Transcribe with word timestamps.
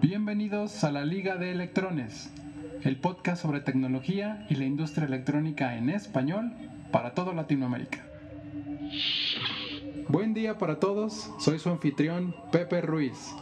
Bienvenidos 0.00 0.84
a 0.84 0.92
la 0.92 1.04
Liga 1.04 1.36
de 1.38 1.50
Electrones, 1.50 2.30
el 2.84 3.00
podcast 3.00 3.42
sobre 3.42 3.60
tecnología 3.60 4.46
y 4.48 4.54
la 4.54 4.64
industria 4.64 5.08
electrónica 5.08 5.76
en 5.76 5.90
español 5.90 6.52
para 6.92 7.14
toda 7.14 7.32
Latinoamérica. 7.32 8.06
Buen 10.06 10.34
día 10.34 10.56
para 10.56 10.78
todos, 10.78 11.32
soy 11.40 11.58
su 11.58 11.70
anfitrión 11.70 12.32
Pepe 12.52 12.80
Ruiz. 12.80 13.34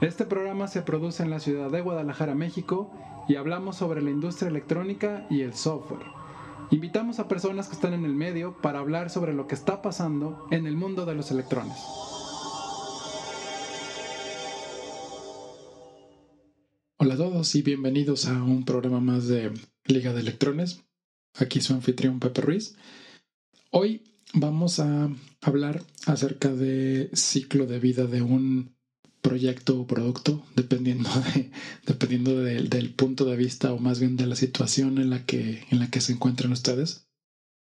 Este 0.00 0.24
programa 0.24 0.66
se 0.66 0.80
produce 0.80 1.24
en 1.24 1.30
la 1.30 1.40
ciudad 1.40 1.70
de 1.70 1.82
Guadalajara, 1.82 2.34
México, 2.34 2.90
y 3.28 3.36
hablamos 3.36 3.76
sobre 3.76 4.00
la 4.00 4.10
industria 4.10 4.48
electrónica 4.48 5.26
y 5.28 5.42
el 5.42 5.52
software. 5.52 6.06
Invitamos 6.70 7.18
a 7.18 7.28
personas 7.28 7.68
que 7.68 7.74
están 7.74 7.92
en 7.92 8.06
el 8.06 8.14
medio 8.14 8.56
para 8.62 8.78
hablar 8.78 9.10
sobre 9.10 9.34
lo 9.34 9.46
que 9.46 9.54
está 9.54 9.82
pasando 9.82 10.46
en 10.50 10.66
el 10.66 10.74
mundo 10.74 11.04
de 11.04 11.14
los 11.14 11.30
electrones. 11.30 11.76
Hola 17.12 17.24
a 17.26 17.28
todos 17.28 17.54
y 17.56 17.60
bienvenidos 17.60 18.24
a 18.24 18.42
un 18.42 18.64
programa 18.64 18.98
más 18.98 19.28
de 19.28 19.52
Liga 19.84 20.14
de 20.14 20.22
Electrones. 20.22 20.80
Aquí 21.34 21.60
su 21.60 21.74
anfitrión 21.74 22.20
Pepe 22.20 22.40
Ruiz. 22.40 22.74
Hoy 23.70 24.00
vamos 24.32 24.80
a 24.80 25.10
hablar 25.42 25.82
acerca 26.06 26.54
de 26.54 27.10
ciclo 27.12 27.66
de 27.66 27.80
vida 27.80 28.06
de 28.06 28.22
un 28.22 28.74
proyecto 29.20 29.78
o 29.78 29.86
producto, 29.86 30.42
dependiendo, 30.56 31.10
de, 31.34 31.50
dependiendo 31.86 32.34
del 32.40 32.94
punto 32.94 33.26
de 33.26 33.36
vista 33.36 33.74
o 33.74 33.78
más 33.78 34.00
bien 34.00 34.16
de 34.16 34.24
la 34.24 34.34
situación 34.34 34.96
en 34.96 35.10
la 35.10 35.26
que, 35.26 35.66
en 35.70 35.80
la 35.80 35.90
que 35.90 36.00
se 36.00 36.14
encuentran 36.14 36.52
ustedes. 36.52 37.10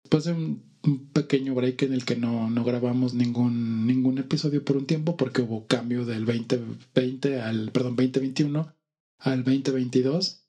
Después 0.04 0.26
de 0.26 0.34
un, 0.34 0.68
pequeño 1.14 1.56
break 1.56 1.84
en 1.84 1.94
el 1.94 2.04
que 2.04 2.18
no, 2.18 2.50
no, 2.50 2.66
grabamos 2.66 3.14
ningún, 3.14 3.88
ningún 3.88 4.18
episodio 4.18 4.66
por 4.66 4.76
un 4.76 4.86
tiempo 4.86 5.16
porque 5.16 5.42
hubo 5.42 5.68
cambio 5.68 6.06
del 6.06 6.26
2020 6.26 7.40
al, 7.40 7.72
perdón, 7.72 7.96
2021 7.96 8.77
al 9.20 9.44
2022. 9.44 10.44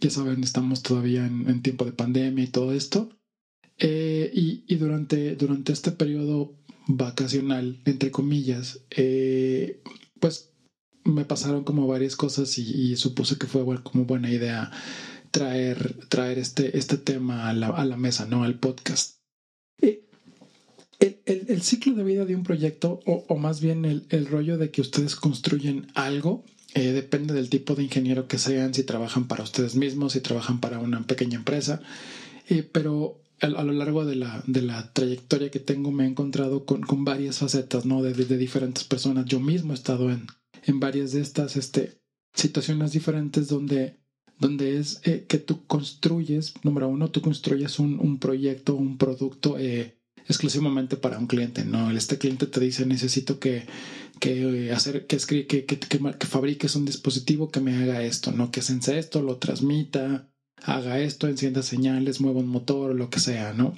Ya 0.00 0.10
saben, 0.10 0.42
estamos 0.42 0.82
todavía 0.82 1.26
en, 1.26 1.62
tiempo 1.62 1.84
de 1.84 1.92
pandemia 1.92 2.44
y 2.44 2.48
todo 2.48 2.72
esto. 2.72 3.10
Eh, 3.78 4.30
y, 4.32 4.74
durante, 4.76 5.36
durante 5.36 5.72
este 5.72 5.92
periodo 5.92 6.54
vacacional, 6.86 7.80
entre 7.84 8.10
comillas, 8.10 8.80
eh, 8.90 9.82
pues 10.18 10.50
me 11.04 11.24
pasaron 11.24 11.64
como 11.64 11.86
varias 11.86 12.16
cosas 12.16 12.58
y, 12.58 12.96
supuse 12.96 13.38
que 13.38 13.46
fue 13.46 13.64
como 13.82 14.04
buena 14.04 14.30
idea 14.30 14.70
traer, 15.30 15.96
traer 16.08 16.38
este, 16.38 16.76
este 16.78 16.96
tema 16.96 17.48
a 17.48 17.52
la, 17.52 17.96
mesa, 17.96 18.26
¿no? 18.26 18.44
Al 18.44 18.58
podcast. 18.58 19.18
El, 20.98 21.62
ciclo 21.62 21.94
de 21.94 22.04
vida 22.04 22.24
de 22.24 22.34
un 22.34 22.42
proyecto, 22.42 23.00
o, 23.06 23.36
más 23.36 23.60
bien 23.60 23.84
el, 23.84 24.26
rollo 24.26 24.58
de 24.58 24.70
que 24.70 24.80
ustedes 24.80 25.16
construyen 25.16 25.86
algo, 25.94 26.44
eh, 26.74 26.92
depende 26.92 27.34
del 27.34 27.50
tipo 27.50 27.74
de 27.74 27.82
ingeniero 27.82 28.28
que 28.28 28.38
sean, 28.38 28.74
si 28.74 28.84
trabajan 28.84 29.26
para 29.26 29.42
ustedes 29.42 29.74
mismos, 29.74 30.12
si 30.12 30.20
trabajan 30.20 30.60
para 30.60 30.78
una 30.78 31.02
pequeña 31.02 31.38
empresa. 31.38 31.80
Eh, 32.48 32.62
pero 32.62 33.20
a, 33.40 33.48
lo 33.48 33.72
largo 33.72 34.04
de 34.04 34.16
la, 34.16 34.42
de 34.46 34.62
la, 34.62 34.92
trayectoria 34.92 35.50
que 35.50 35.60
tengo 35.60 35.90
me 35.90 36.04
he 36.04 36.08
encontrado 36.08 36.64
con, 36.64 36.82
con 36.82 37.04
varias 37.04 37.38
facetas, 37.38 37.86
¿no? 37.86 38.02
de, 38.02 38.12
diferentes 38.36 38.84
personas. 38.84 39.26
Yo 39.26 39.40
mismo 39.40 39.72
he 39.72 39.76
estado 39.76 40.10
en, 40.10 40.26
en 40.64 40.80
varias 40.80 41.12
de 41.12 41.22
estas 41.22 41.56
este, 41.56 42.00
situaciones 42.34 42.92
diferentes 42.92 43.48
donde, 43.48 43.98
donde 44.38 44.78
es 44.78 45.00
eh, 45.04 45.24
que 45.28 45.38
tú 45.38 45.66
construyes, 45.66 46.54
número 46.62 46.88
uno, 46.88 47.10
tú 47.10 47.20
construyes 47.20 47.78
un, 47.78 47.98
un 47.98 48.18
proyecto, 48.18 48.74
un 48.74 48.98
producto 48.98 49.58
eh, 49.58 49.99
exclusivamente 50.28 50.96
para 50.96 51.18
un 51.18 51.26
cliente, 51.26 51.64
¿no? 51.64 51.90
Este 51.90 52.18
cliente 52.18 52.46
te 52.46 52.60
dice 52.60 52.86
necesito 52.86 53.38
que, 53.38 53.66
que 54.20 54.66
eh, 54.66 54.72
hacer, 54.72 55.06
que, 55.06 55.16
que, 55.18 55.46
que, 55.46 55.66
que, 55.66 56.26
fabriques 56.26 56.76
un 56.76 56.84
dispositivo 56.84 57.50
que 57.50 57.60
me 57.60 57.74
haga 57.76 58.02
esto, 58.02 58.32
¿no? 58.32 58.50
Que 58.50 58.62
sense 58.62 58.98
esto, 58.98 59.22
lo 59.22 59.36
transmita, 59.36 60.30
haga 60.62 61.00
esto, 61.00 61.26
encienda 61.26 61.62
señales, 61.62 62.20
mueva 62.20 62.40
un 62.40 62.48
motor 62.48 62.90
o 62.90 62.94
lo 62.94 63.10
que 63.10 63.20
sea, 63.20 63.52
¿no? 63.52 63.74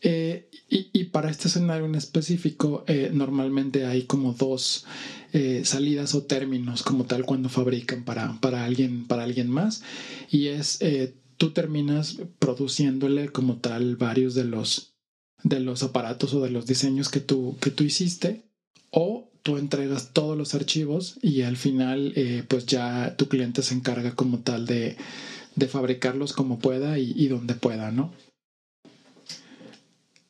Eh, 0.00 0.50
y, 0.68 1.04
para 1.04 1.30
este 1.30 1.48
escenario 1.48 1.86
en 1.86 1.94
específico, 1.94 2.84
eh, 2.86 3.10
normalmente 3.12 3.86
hay 3.86 4.02
como 4.02 4.32
dos 4.32 4.84
salidas 5.64 6.14
o 6.14 6.22
términos 6.22 6.84
como 6.84 7.06
tal 7.06 7.24
cuando 7.24 7.48
fabrican 7.48 8.04
para, 8.04 8.38
para, 8.40 8.64
alguien, 8.64 9.06
para 9.06 9.24
alguien 9.24 9.48
más. 9.48 9.82
Y 10.30 10.48
es, 10.48 10.78
tú 11.36 11.50
terminas 11.50 12.18
produciéndole 12.38 13.30
como 13.30 13.56
tal 13.56 13.96
varios 13.96 14.34
de 14.34 14.44
los, 14.44 14.93
de 15.44 15.60
los 15.60 15.84
aparatos 15.84 16.34
o 16.34 16.42
de 16.42 16.50
los 16.50 16.66
diseños 16.66 17.08
que 17.08 17.20
tú, 17.20 17.56
que 17.60 17.70
tú 17.70 17.84
hiciste. 17.84 18.42
O 18.90 19.30
tú 19.42 19.58
entregas 19.58 20.10
todos 20.12 20.36
los 20.36 20.54
archivos 20.54 21.18
y 21.20 21.42
al 21.42 21.56
final 21.56 22.14
pues 22.48 22.64
ya 22.64 23.14
tu 23.16 23.28
cliente 23.28 23.62
se 23.62 23.74
encarga 23.74 24.14
como 24.14 24.38
tal 24.38 24.66
de, 24.66 24.96
de 25.56 25.68
fabricarlos 25.68 26.32
como 26.32 26.58
pueda 26.58 26.98
y, 26.98 27.28
donde 27.28 27.54
pueda, 27.54 27.90
¿no? 27.90 28.12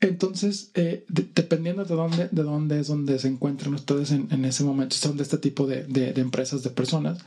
Entonces, 0.00 0.70
eh, 0.74 1.06
dependiendo 1.08 1.84
de 1.84 1.94
dónde, 1.94 2.28
de 2.30 2.42
dónde 2.42 2.80
es 2.80 2.88
donde 2.88 3.18
se 3.18 3.28
encuentran 3.28 3.72
ustedes 3.72 4.10
en, 4.10 4.44
ese 4.44 4.64
momento, 4.64 4.96
son 4.96 5.16
de 5.16 5.22
este 5.22 5.38
tipo 5.38 5.66
de, 5.66 6.12
empresas, 6.16 6.62
de 6.62 6.70
personas, 6.70 7.24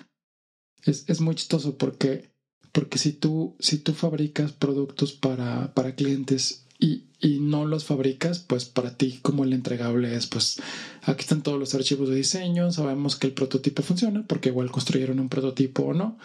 es, 0.85 1.19
muy 1.19 1.33
chistoso 1.33 1.75
porque, 1.75 2.29
porque 2.71 2.99
si, 2.99 3.13
tú, 3.13 3.55
si 3.59 3.79
tú 3.79 3.93
fabricas 3.93 4.51
productos 4.51 5.13
para, 5.13 5.73
para 5.73 5.95
clientes 5.95 6.66
y, 6.79 7.03
y, 7.19 7.39
no 7.39 7.65
los 7.65 7.85
fabricas, 7.85 8.39
pues 8.39 8.65
para 8.65 8.95
ti 8.97 9.19
como 9.21 9.43
el 9.43 9.53
entregable 9.53 10.15
es, 10.15 10.27
pues 10.27 10.61
aquí 11.03 11.21
están 11.21 11.41
todos 11.41 11.59
los 11.59 11.73
archivos 11.73 12.09
de 12.09 12.15
diseño, 12.15 12.71
sabemos 12.71 13.15
que 13.15 13.27
el 13.27 13.33
prototipo 13.33 13.81
funciona 13.81 14.23
porque 14.27 14.49
igual 14.49 14.71
construyeron 14.71 15.19
un 15.19 15.29
prototipo 15.29 15.83
o 15.83 15.93
no. 15.93 16.17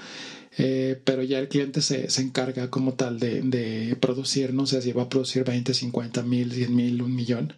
Eh, 0.58 1.00
pero 1.04 1.22
ya 1.22 1.38
el 1.38 1.48
cliente 1.48 1.80
se, 1.80 2.10
se 2.10 2.20
encarga 2.20 2.68
como 2.68 2.92
tal 2.92 3.18
de, 3.18 3.40
de, 3.40 3.96
producir, 3.96 4.52
no 4.52 4.66
sé 4.66 4.82
si 4.82 4.92
va 4.92 5.04
a 5.04 5.08
producir 5.08 5.44
20, 5.44 5.72
50 5.72 6.22
mil, 6.24 6.52
100 6.52 6.76
mil, 6.76 7.02
un 7.02 7.14
millón. 7.14 7.54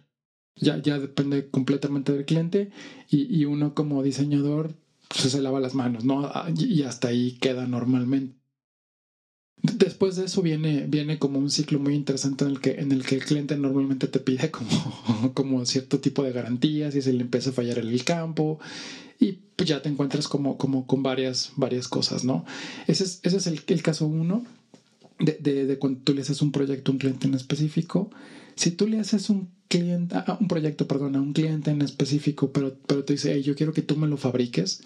Ya, 0.55 0.81
ya 0.81 0.97
depende 0.99 1.49
completamente 1.49 2.13
del 2.13 2.23
cliente 2.23 2.71
y, 3.09 3.35
y 3.35 3.43
uno 3.43 3.73
como 3.73 4.01
diseñador 4.01 4.75
pues, 5.09 5.31
se 5.31 5.41
lava 5.41 5.59
las 5.59 5.75
manos, 5.75 6.05
¿no? 6.05 6.25
Ah, 6.25 6.49
y 6.55 6.83
hasta 6.83 7.09
ahí 7.09 7.33
queda 7.41 7.67
normalmente. 7.67 8.35
Después 9.73 10.15
de 10.15 10.25
eso 10.25 10.41
viene, 10.41 10.85
viene 10.87 11.17
como 11.17 11.39
un 11.39 11.49
ciclo 11.49 11.79
muy 11.79 11.95
interesante 11.95 12.45
en 12.45 12.51
el 12.51 12.59
que, 12.59 12.71
en 12.71 12.91
el, 12.91 13.05
que 13.05 13.15
el 13.15 13.25
cliente 13.25 13.57
normalmente 13.57 14.07
te 14.07 14.19
pide 14.19 14.51
como, 14.51 15.31
como 15.33 15.65
cierto 15.65 15.99
tipo 15.99 16.23
de 16.23 16.31
garantías 16.31 16.95
y 16.95 17.01
se 17.01 17.13
le 17.13 17.21
empieza 17.21 17.49
a 17.49 17.53
fallar 17.53 17.79
en 17.79 17.87
el 17.87 18.03
campo 18.03 18.59
y 19.19 19.39
pues 19.55 19.69
ya 19.69 19.81
te 19.81 19.89
encuentras 19.89 20.27
como, 20.27 20.57
como 20.57 20.85
con 20.87 21.03
varias, 21.03 21.53
varias 21.55 21.87
cosas, 21.87 22.25
¿no? 22.25 22.45
Ese 22.87 23.05
es, 23.05 23.19
ese 23.23 23.37
es 23.37 23.47
el, 23.47 23.81
caso 23.81 24.07
uno 24.07 24.43
de, 25.19 25.37
de, 25.65 25.79
cuando 25.79 26.01
tú 26.01 26.13
le 26.13 26.21
haces 26.21 26.41
un 26.41 26.51
proyecto 26.51 26.91
a 26.91 26.93
un 26.93 26.99
cliente 26.99 27.27
en 27.27 27.33
específico. 27.33 28.09
Si 28.55 28.71
tú 28.71 28.87
le 28.87 28.99
haces 28.99 29.29
un 29.29 29.49
cliente, 29.69 30.15
a 30.15 30.37
un 30.39 30.47
proyecto, 30.47 30.87
perdón, 30.87 31.15
a 31.15 31.21
un 31.21 31.33
cliente 31.33 31.71
en 31.71 31.81
específico, 31.81 32.51
pero, 32.51 32.77
pero 32.87 33.03
te 33.05 33.13
dice, 33.13 33.41
yo 33.41 33.55
quiero 33.55 33.73
que 33.73 33.81
tú 33.81 33.95
me 33.95 34.07
lo 34.07 34.17
fabriques. 34.17 34.83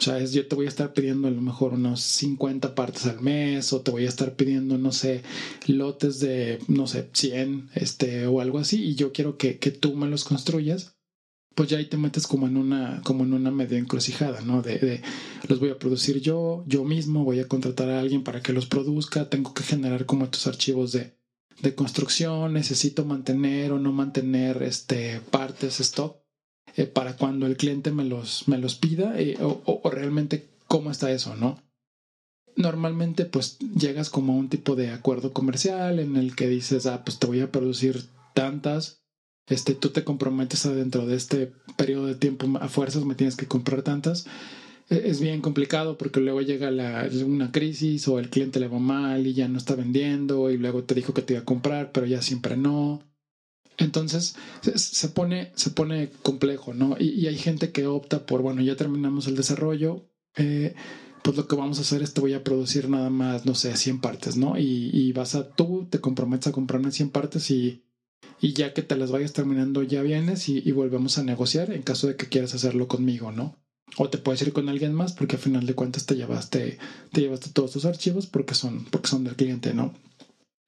O 0.00 0.02
sea, 0.02 0.18
es, 0.18 0.32
yo 0.32 0.48
te 0.48 0.56
voy 0.56 0.64
a 0.64 0.70
estar 0.70 0.94
pidiendo 0.94 1.28
a 1.28 1.30
lo 1.30 1.42
mejor 1.42 1.74
unos 1.74 2.00
50 2.00 2.74
partes 2.74 3.04
al 3.04 3.20
mes 3.20 3.70
o 3.74 3.82
te 3.82 3.90
voy 3.90 4.06
a 4.06 4.08
estar 4.08 4.34
pidiendo, 4.34 4.78
no 4.78 4.92
sé, 4.92 5.22
lotes 5.66 6.20
de, 6.20 6.58
no 6.68 6.86
sé, 6.86 7.10
100 7.12 7.68
este, 7.74 8.26
o 8.26 8.40
algo 8.40 8.58
así 8.58 8.82
y 8.82 8.94
yo 8.94 9.12
quiero 9.12 9.36
que, 9.36 9.58
que 9.58 9.70
tú 9.70 9.94
me 9.96 10.08
los 10.08 10.24
construyas 10.24 10.96
pues 11.54 11.68
ya 11.68 11.76
ahí 11.76 11.86
te 11.86 11.98
metes 11.98 12.26
como 12.26 12.46
en 12.46 12.56
una, 12.56 13.02
como 13.04 13.24
en 13.24 13.34
una 13.34 13.50
media 13.50 13.76
encrucijada, 13.76 14.40
¿no? 14.40 14.62
De, 14.62 14.78
de, 14.78 15.02
los 15.48 15.60
voy 15.60 15.68
a 15.68 15.78
producir 15.78 16.20
yo, 16.20 16.64
yo 16.66 16.84
mismo, 16.84 17.24
voy 17.24 17.40
a 17.40 17.48
contratar 17.48 17.90
a 17.90 18.00
alguien 18.00 18.24
para 18.24 18.40
que 18.40 18.54
los 18.54 18.64
produzca, 18.64 19.28
tengo 19.28 19.52
que 19.52 19.62
generar 19.62 20.06
como 20.06 20.24
estos 20.24 20.46
archivos 20.46 20.92
de, 20.92 21.12
de 21.60 21.74
construcción, 21.74 22.54
necesito 22.54 23.04
mantener 23.04 23.72
o 23.72 23.78
no 23.78 23.92
mantener 23.92 24.62
este, 24.62 25.20
partes, 25.30 25.80
stock, 25.80 26.19
eh, 26.76 26.86
para 26.86 27.16
cuando 27.16 27.46
el 27.46 27.56
cliente 27.56 27.90
me 27.90 28.04
los, 28.04 28.48
me 28.48 28.58
los 28.58 28.74
pida, 28.76 29.18
eh, 29.20 29.36
o, 29.40 29.62
o, 29.64 29.90
realmente 29.90 30.48
cómo 30.66 30.90
está 30.90 31.10
eso, 31.10 31.36
¿no? 31.36 31.58
Normalmente 32.56 33.24
pues 33.24 33.58
llegas 33.58 34.10
como 34.10 34.32
a 34.32 34.36
un 34.36 34.48
tipo 34.48 34.76
de 34.76 34.90
acuerdo 34.90 35.32
comercial 35.32 35.98
en 35.98 36.16
el 36.16 36.36
que 36.36 36.48
dices, 36.48 36.86
ah, 36.86 37.04
pues 37.04 37.18
te 37.18 37.26
voy 37.26 37.40
a 37.40 37.50
producir 37.50 38.04
tantas, 38.34 39.00
este, 39.50 39.74
tú 39.74 39.88
te 39.90 40.04
comprometes 40.04 40.64
adentro 40.64 41.06
de 41.06 41.16
este 41.16 41.52
periodo 41.76 42.06
de 42.06 42.14
tiempo 42.14 42.46
a 42.60 42.68
fuerzas, 42.68 43.04
me 43.04 43.16
tienes 43.16 43.36
que 43.36 43.46
comprar 43.46 43.82
tantas. 43.82 44.26
E, 44.88 45.10
es 45.10 45.20
bien 45.20 45.40
complicado 45.40 45.98
porque 45.98 46.20
luego 46.20 46.40
llega 46.40 46.70
la, 46.70 47.08
una 47.26 47.50
crisis 47.50 48.06
o 48.06 48.20
el 48.20 48.30
cliente 48.30 48.60
le 48.60 48.68
va 48.68 48.78
mal 48.78 49.26
y 49.26 49.34
ya 49.34 49.48
no 49.48 49.58
está 49.58 49.74
vendiendo 49.74 50.50
y 50.50 50.56
luego 50.56 50.84
te 50.84 50.94
dijo 50.94 51.14
que 51.14 51.22
te 51.22 51.34
iba 51.34 51.42
a 51.42 51.44
comprar, 51.44 51.90
pero 51.92 52.06
ya 52.06 52.22
siempre 52.22 52.56
no. 52.56 53.02
Entonces 53.80 54.36
se, 54.62 55.08
pone, 55.08 55.50
se 55.56 55.70
pone 55.70 56.10
complejo, 56.22 56.72
¿no? 56.72 56.96
Y, 56.98 57.26
hay 57.26 57.36
gente 57.36 57.72
que 57.72 57.86
opta 57.86 58.26
por, 58.26 58.42
bueno, 58.42 58.62
ya 58.62 58.76
terminamos 58.76 59.26
el 59.26 59.34
desarrollo, 59.34 60.06
eh, 60.36 60.74
pues 61.24 61.36
lo 61.36 61.48
que 61.48 61.56
vamos 61.56 61.78
a 61.78 61.82
hacer 61.82 62.02
es 62.02 62.14
te 62.14 62.20
voy 62.20 62.34
a 62.34 62.44
producir 62.44 62.88
nada 62.88 63.10
más, 63.10 63.44
no 63.46 63.54
sé, 63.54 63.76
100 63.76 64.00
partes, 64.00 64.36
¿no? 64.36 64.58
Y, 64.58 64.90
y 64.92 65.12
vas 65.12 65.34
a, 65.34 65.48
tú 65.48 65.88
te 65.90 66.00
comprometes 66.00 66.48
a 66.48 66.52
comprarme 66.52 66.92
100 66.92 67.10
partes 67.10 67.50
y 67.50 67.82
y 68.40 68.54
ya 68.54 68.72
que 68.72 68.82
te 68.82 68.96
las 68.96 69.10
vayas 69.10 69.32
terminando 69.32 69.82
ya 69.82 70.02
vienes 70.02 70.48
y, 70.48 70.72
volvemos 70.72 71.18
a 71.18 71.22
negociar 71.22 71.70
en 71.72 71.82
caso 71.82 72.06
de 72.06 72.16
que 72.16 72.28
quieras 72.28 72.54
hacerlo 72.54 72.88
conmigo, 72.88 73.32
¿no? 73.32 73.56
O 73.96 74.08
te 74.08 74.18
puedes 74.18 74.40
ir 74.42 74.52
con 74.52 74.68
alguien 74.68 74.94
más 74.94 75.12
porque 75.12 75.36
al 75.36 75.42
final 75.42 75.66
de 75.66 75.74
cuentas 75.74 76.06
te 76.06 76.16
llevaste, 76.16 76.78
te 77.12 77.20
llevaste 77.20 77.50
todos 77.50 77.72
tus 77.72 77.84
archivos 77.84 78.26
porque 78.26 78.54
son, 78.54 78.86
porque 78.86 79.08
son 79.08 79.24
del 79.24 79.36
cliente, 79.36 79.74
¿no? 79.74 79.92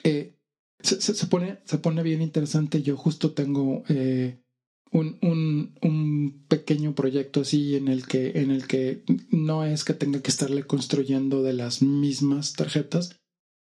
Eh, 0.04 0.34
se, 0.82 1.00
se, 1.00 1.26
pone, 1.26 1.58
se 1.64 1.78
pone 1.78 2.02
bien 2.02 2.22
interesante. 2.22 2.82
Yo 2.82 2.96
justo 2.96 3.32
tengo 3.32 3.84
eh, 3.88 4.42
un, 4.90 5.18
un, 5.22 5.74
un, 5.80 6.44
pequeño 6.48 6.94
proyecto 6.94 7.40
así 7.40 7.76
en 7.76 7.88
el, 7.88 8.06
que, 8.06 8.32
en 8.40 8.50
el 8.50 8.66
que 8.66 9.04
no 9.30 9.64
es 9.64 9.84
que 9.84 9.94
tenga 9.94 10.20
que 10.20 10.30
estarle 10.30 10.64
construyendo 10.64 11.42
de 11.42 11.54
las 11.54 11.82
mismas 11.82 12.52
tarjetas, 12.52 13.16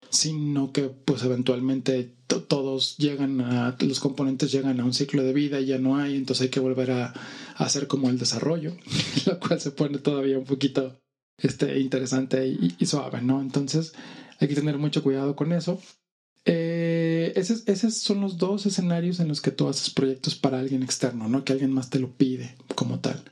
sino 0.09 0.73
que 0.73 0.85
pues 0.89 1.23
eventualmente 1.23 2.17
todos 2.49 2.97
llegan 2.97 3.41
a, 3.41 3.77
los 3.81 4.01
componentes 4.01 4.51
llegan 4.51 4.81
a 4.81 4.85
un 4.85 4.95
ciclo 4.95 5.23
de 5.23 5.33
vida 5.33 5.61
y 5.61 5.67
ya 5.67 5.79
no 5.79 5.97
hay, 5.97 6.17
entonces 6.17 6.45
hay 6.45 6.51
que 6.51 6.61
volver 6.61 6.91
a, 6.91 7.13
hacer 7.57 7.87
como 7.87 8.09
el 8.09 8.19
desarrollo, 8.19 8.75
lo 9.27 9.39
cual 9.39 9.61
se 9.61 9.71
pone 9.73 9.99
todavía 9.99 10.39
un 10.39 10.47
poquito 10.47 10.99
este, 11.37 11.79
interesante 11.79 12.47
y, 12.49 12.75
y 12.79 12.87
suave, 12.87 13.21
¿no? 13.21 13.43
Entonces 13.43 13.93
hay 14.39 14.49
que 14.49 14.55
tener 14.55 14.79
mucho 14.79 15.03
cuidado 15.03 15.37
con 15.37 15.53
eso. 15.53 15.79
Esos, 17.41 17.67
esos, 17.67 17.95
son 17.95 18.21
los 18.21 18.39
dos 18.39 18.67
escenarios 18.67 19.21
en 19.21 19.29
los 19.29 19.41
que 19.41 19.51
tú 19.51 19.69
haces 19.69 19.91
proyectos 19.91 20.35
para 20.35 20.61
alguien 20.61 20.83
externo, 20.83 21.29
¿no? 21.29 21.45
Que 21.45 21.53
alguien 21.53 21.73
más 21.73 21.91
te 21.91 21.99
lo 21.99 22.17
pide 22.17 22.57
como 22.75 23.01
tal. 23.01 23.23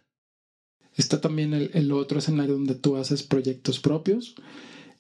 Está 0.96 1.20
también 1.20 1.54
el, 1.54 1.70
el 1.74 1.92
otro 1.92 2.18
escenario 2.18 2.54
donde 2.54 2.74
tú 2.74 2.96
haces 2.96 3.22
proyectos 3.22 3.78
propios. 3.78 4.34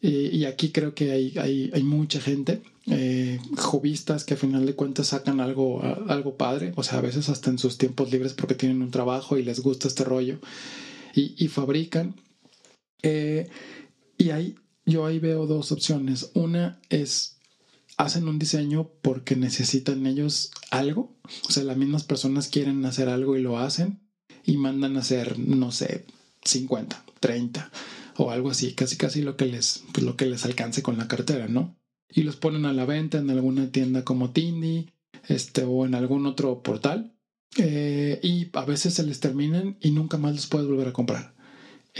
Eh, 0.00 0.30
y 0.32 0.44
aquí 0.44 0.70
creo 0.70 0.94
que 0.94 1.10
hay, 1.10 1.36
hay, 1.38 1.70
hay 1.74 1.82
mucha 1.82 2.20
gente, 2.20 2.62
eh, 2.86 3.40
hobbyistas 3.56 4.24
que 4.24 4.34
a 4.34 4.36
final 4.36 4.64
de 4.64 4.76
cuentas 4.76 5.08
sacan 5.08 5.40
algo, 5.40 5.82
algo 5.82 6.36
padre, 6.36 6.72
o 6.76 6.84
sea, 6.84 6.98
a 6.98 7.02
veces 7.02 7.28
hasta 7.28 7.50
en 7.50 7.58
sus 7.58 7.78
tiempos 7.78 8.12
libres 8.12 8.32
porque 8.32 8.54
tienen 8.54 8.80
un 8.82 8.92
trabajo 8.92 9.36
y 9.36 9.42
les 9.42 9.58
gusta 9.60 9.88
este 9.88 10.04
rollo 10.04 10.38
y, 11.14 11.34
y 11.36 11.48
fabrican. 11.48 12.14
Eh, 13.02 13.48
y 14.16 14.30
ahí, 14.30 14.54
yo 14.86 15.04
ahí 15.04 15.18
veo 15.18 15.46
dos 15.46 15.72
opciones. 15.72 16.30
Una 16.34 16.80
es 16.90 17.37
hacen 17.98 18.28
un 18.28 18.38
diseño 18.38 18.90
porque 19.02 19.36
necesitan 19.36 20.06
ellos 20.06 20.50
algo. 20.70 21.18
O 21.46 21.52
sea, 21.52 21.64
las 21.64 21.76
mismas 21.76 22.04
personas 22.04 22.48
quieren 22.48 22.84
hacer 22.86 23.08
algo 23.08 23.36
y 23.36 23.42
lo 23.42 23.58
hacen 23.58 24.00
y 24.44 24.56
mandan 24.56 24.96
a 24.96 25.00
hacer, 25.00 25.38
no 25.38 25.72
sé, 25.72 26.06
50, 26.44 27.04
30 27.20 27.70
o 28.16 28.30
algo 28.30 28.50
así, 28.50 28.72
casi 28.72 28.96
casi 28.96 29.22
lo 29.22 29.36
que 29.36 29.46
les, 29.46 29.84
pues, 29.92 30.04
lo 30.04 30.16
que 30.16 30.26
les 30.26 30.44
alcance 30.44 30.82
con 30.82 30.96
la 30.96 31.08
cartera, 31.08 31.48
¿no? 31.48 31.76
Y 32.10 32.22
los 32.22 32.36
ponen 32.36 32.64
a 32.64 32.72
la 32.72 32.86
venta 32.86 33.18
en 33.18 33.30
alguna 33.30 33.70
tienda 33.70 34.04
como 34.04 34.30
Tindy, 34.30 34.90
este, 35.28 35.64
o 35.64 35.84
en 35.84 35.94
algún 35.94 36.26
otro 36.26 36.62
portal. 36.62 37.14
Eh, 37.56 38.20
y 38.22 38.48
a 38.52 38.64
veces 38.64 38.94
se 38.94 39.04
les 39.04 39.20
terminan 39.20 39.76
y 39.80 39.90
nunca 39.90 40.18
más 40.18 40.34
los 40.34 40.46
puedes 40.46 40.68
volver 40.68 40.88
a 40.88 40.92
comprar. 40.92 41.34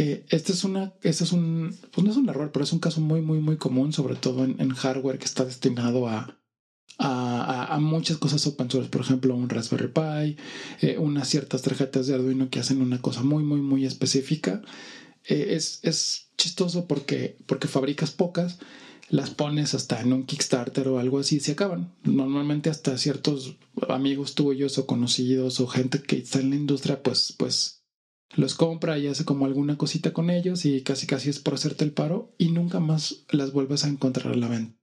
Eh, 0.00 0.24
este 0.28 0.52
es 0.52 0.62
una, 0.62 0.94
este 1.02 1.24
es 1.24 1.32
un, 1.32 1.76
pues 1.90 2.04
no 2.04 2.12
es 2.12 2.16
un 2.16 2.28
error, 2.28 2.52
pero 2.52 2.64
es 2.64 2.72
un 2.72 2.78
caso 2.78 3.00
muy, 3.00 3.20
muy, 3.20 3.40
muy 3.40 3.56
común, 3.56 3.92
sobre 3.92 4.14
todo 4.14 4.44
en, 4.44 4.54
en 4.60 4.70
hardware 4.70 5.18
que 5.18 5.24
está 5.24 5.44
destinado 5.44 6.06
a, 6.08 6.38
a, 6.98 7.74
a, 7.74 7.80
muchas 7.80 8.16
cosas 8.16 8.46
open 8.46 8.70
source, 8.70 8.90
por 8.90 9.00
ejemplo, 9.00 9.34
un 9.34 9.48
Raspberry 9.48 9.88
Pi, 9.88 10.36
eh, 10.86 10.98
unas 10.98 11.28
ciertas 11.28 11.62
tarjetas 11.62 12.06
de 12.06 12.14
Arduino 12.14 12.48
que 12.48 12.60
hacen 12.60 12.80
una 12.80 13.02
cosa 13.02 13.24
muy, 13.24 13.42
muy, 13.42 13.60
muy 13.60 13.84
específica. 13.84 14.62
Eh, 15.24 15.56
es, 15.56 15.80
es 15.82 16.28
chistoso 16.36 16.86
porque, 16.86 17.36
porque 17.46 17.66
fabricas 17.66 18.12
pocas, 18.12 18.60
las 19.08 19.30
pones 19.30 19.74
hasta 19.74 20.00
en 20.00 20.12
un 20.12 20.26
Kickstarter 20.26 20.86
o 20.86 21.00
algo 21.00 21.18
así 21.18 21.36
y 21.36 21.40
se 21.40 21.52
acaban. 21.52 21.92
Normalmente 22.04 22.70
hasta 22.70 22.96
ciertos 22.98 23.56
amigos 23.88 24.36
tuyos 24.36 24.78
o 24.78 24.86
conocidos 24.86 25.58
o 25.58 25.66
gente 25.66 26.02
que 26.02 26.18
está 26.18 26.38
en 26.38 26.50
la 26.50 26.56
industria, 26.56 27.02
pues, 27.02 27.34
pues 27.36 27.77
los 28.36 28.54
compra 28.54 28.98
y 28.98 29.06
hace 29.06 29.24
como 29.24 29.46
alguna 29.46 29.76
cosita 29.76 30.12
con 30.12 30.30
ellos 30.30 30.64
y 30.64 30.82
casi 30.82 31.06
casi 31.06 31.30
es 31.30 31.38
por 31.38 31.54
hacerte 31.54 31.84
el 31.84 31.92
paro 31.92 32.34
y 32.38 32.50
nunca 32.50 32.80
más 32.80 33.24
las 33.30 33.52
vuelves 33.52 33.84
a 33.84 33.88
encontrar 33.88 34.32
a 34.32 34.36
la 34.36 34.48
venta. 34.48 34.78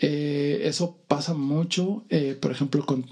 Eh, 0.00 0.62
eso 0.64 1.04
pasa 1.06 1.34
mucho, 1.34 2.04
eh, 2.08 2.36
por 2.40 2.50
ejemplo, 2.50 2.84
con, 2.86 3.06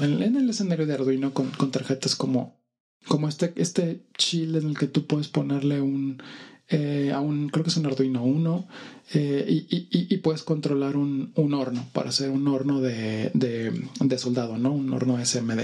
en 0.00 0.36
el 0.36 0.50
escenario 0.50 0.86
de 0.86 0.94
Arduino 0.94 1.32
con, 1.32 1.50
tarjetas 1.70 2.16
como, 2.16 2.60
como 3.06 3.28
este, 3.28 3.52
este 3.56 4.06
chill 4.16 4.56
en 4.56 4.68
el 4.68 4.78
que 4.78 4.88
tú 4.88 5.06
puedes 5.06 5.28
ponerle 5.28 5.80
un, 5.80 6.22
eh, 6.68 7.12
a 7.14 7.20
un, 7.20 7.48
creo 7.48 7.62
que 7.62 7.70
es 7.70 7.76
un 7.76 7.86
Arduino 7.86 8.24
1, 8.24 8.68
eh, 9.14 9.46
y, 9.48 9.88
y, 9.90 10.16
puedes 10.18 10.42
controlar 10.42 10.96
un, 10.96 11.32
un, 11.36 11.54
horno 11.54 11.86
para 11.92 12.08
hacer 12.08 12.30
un 12.30 12.48
horno 12.48 12.80
de, 12.80 13.30
de, 13.34 14.18
soldado, 14.18 14.58
¿no? 14.58 14.72
Un 14.72 14.92
horno 14.92 15.24
SMD. 15.24 15.60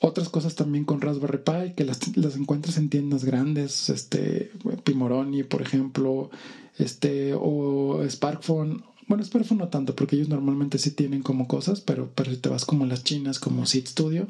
Otras 0.00 0.28
cosas 0.28 0.54
también 0.54 0.84
con 0.84 1.00
Raspberry 1.00 1.38
Pi 1.38 1.74
que 1.74 1.84
las, 1.84 2.16
las 2.16 2.36
encuentras 2.36 2.76
en 2.76 2.90
tiendas 2.90 3.24
grandes, 3.24 3.88
este 3.88 4.50
Pimoroni, 4.84 5.42
por 5.42 5.62
ejemplo, 5.62 6.30
este 6.78 7.34
o 7.34 8.02
Sparkphone. 8.08 8.84
Bueno, 9.08 9.24
Sparkphone 9.24 9.58
no 9.58 9.68
tanto 9.68 9.94
porque 9.94 10.16
ellos 10.16 10.28
normalmente 10.28 10.78
sí 10.78 10.90
tienen 10.90 11.22
como 11.22 11.46
cosas, 11.48 11.80
pero, 11.80 12.10
pero 12.14 12.30
si 12.30 12.38
te 12.38 12.48
vas 12.48 12.64
como 12.64 12.86
las 12.86 13.04
chinas, 13.04 13.38
como 13.38 13.64
Seed 13.64 13.86
Studio, 13.86 14.28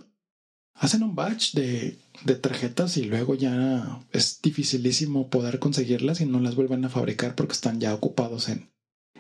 hacen 0.75 1.03
un 1.03 1.15
batch 1.15 1.55
de, 1.55 1.99
de 2.25 2.35
tarjetas 2.35 2.97
y 2.97 3.05
luego 3.05 3.35
ya 3.35 4.03
es 4.13 4.41
dificilísimo 4.43 5.31
poder 5.31 5.59
conseguirlas 5.59 6.21
y 6.21 6.27
no 6.27 6.41
las 6.41 6.55
vuelven 6.55 6.85
a 6.85 6.91
fabricar 6.91 7.35
porque 7.35 7.55
están 7.55 7.81
ya 7.81 7.95
ocupados 7.95 8.49
en, 8.49 8.69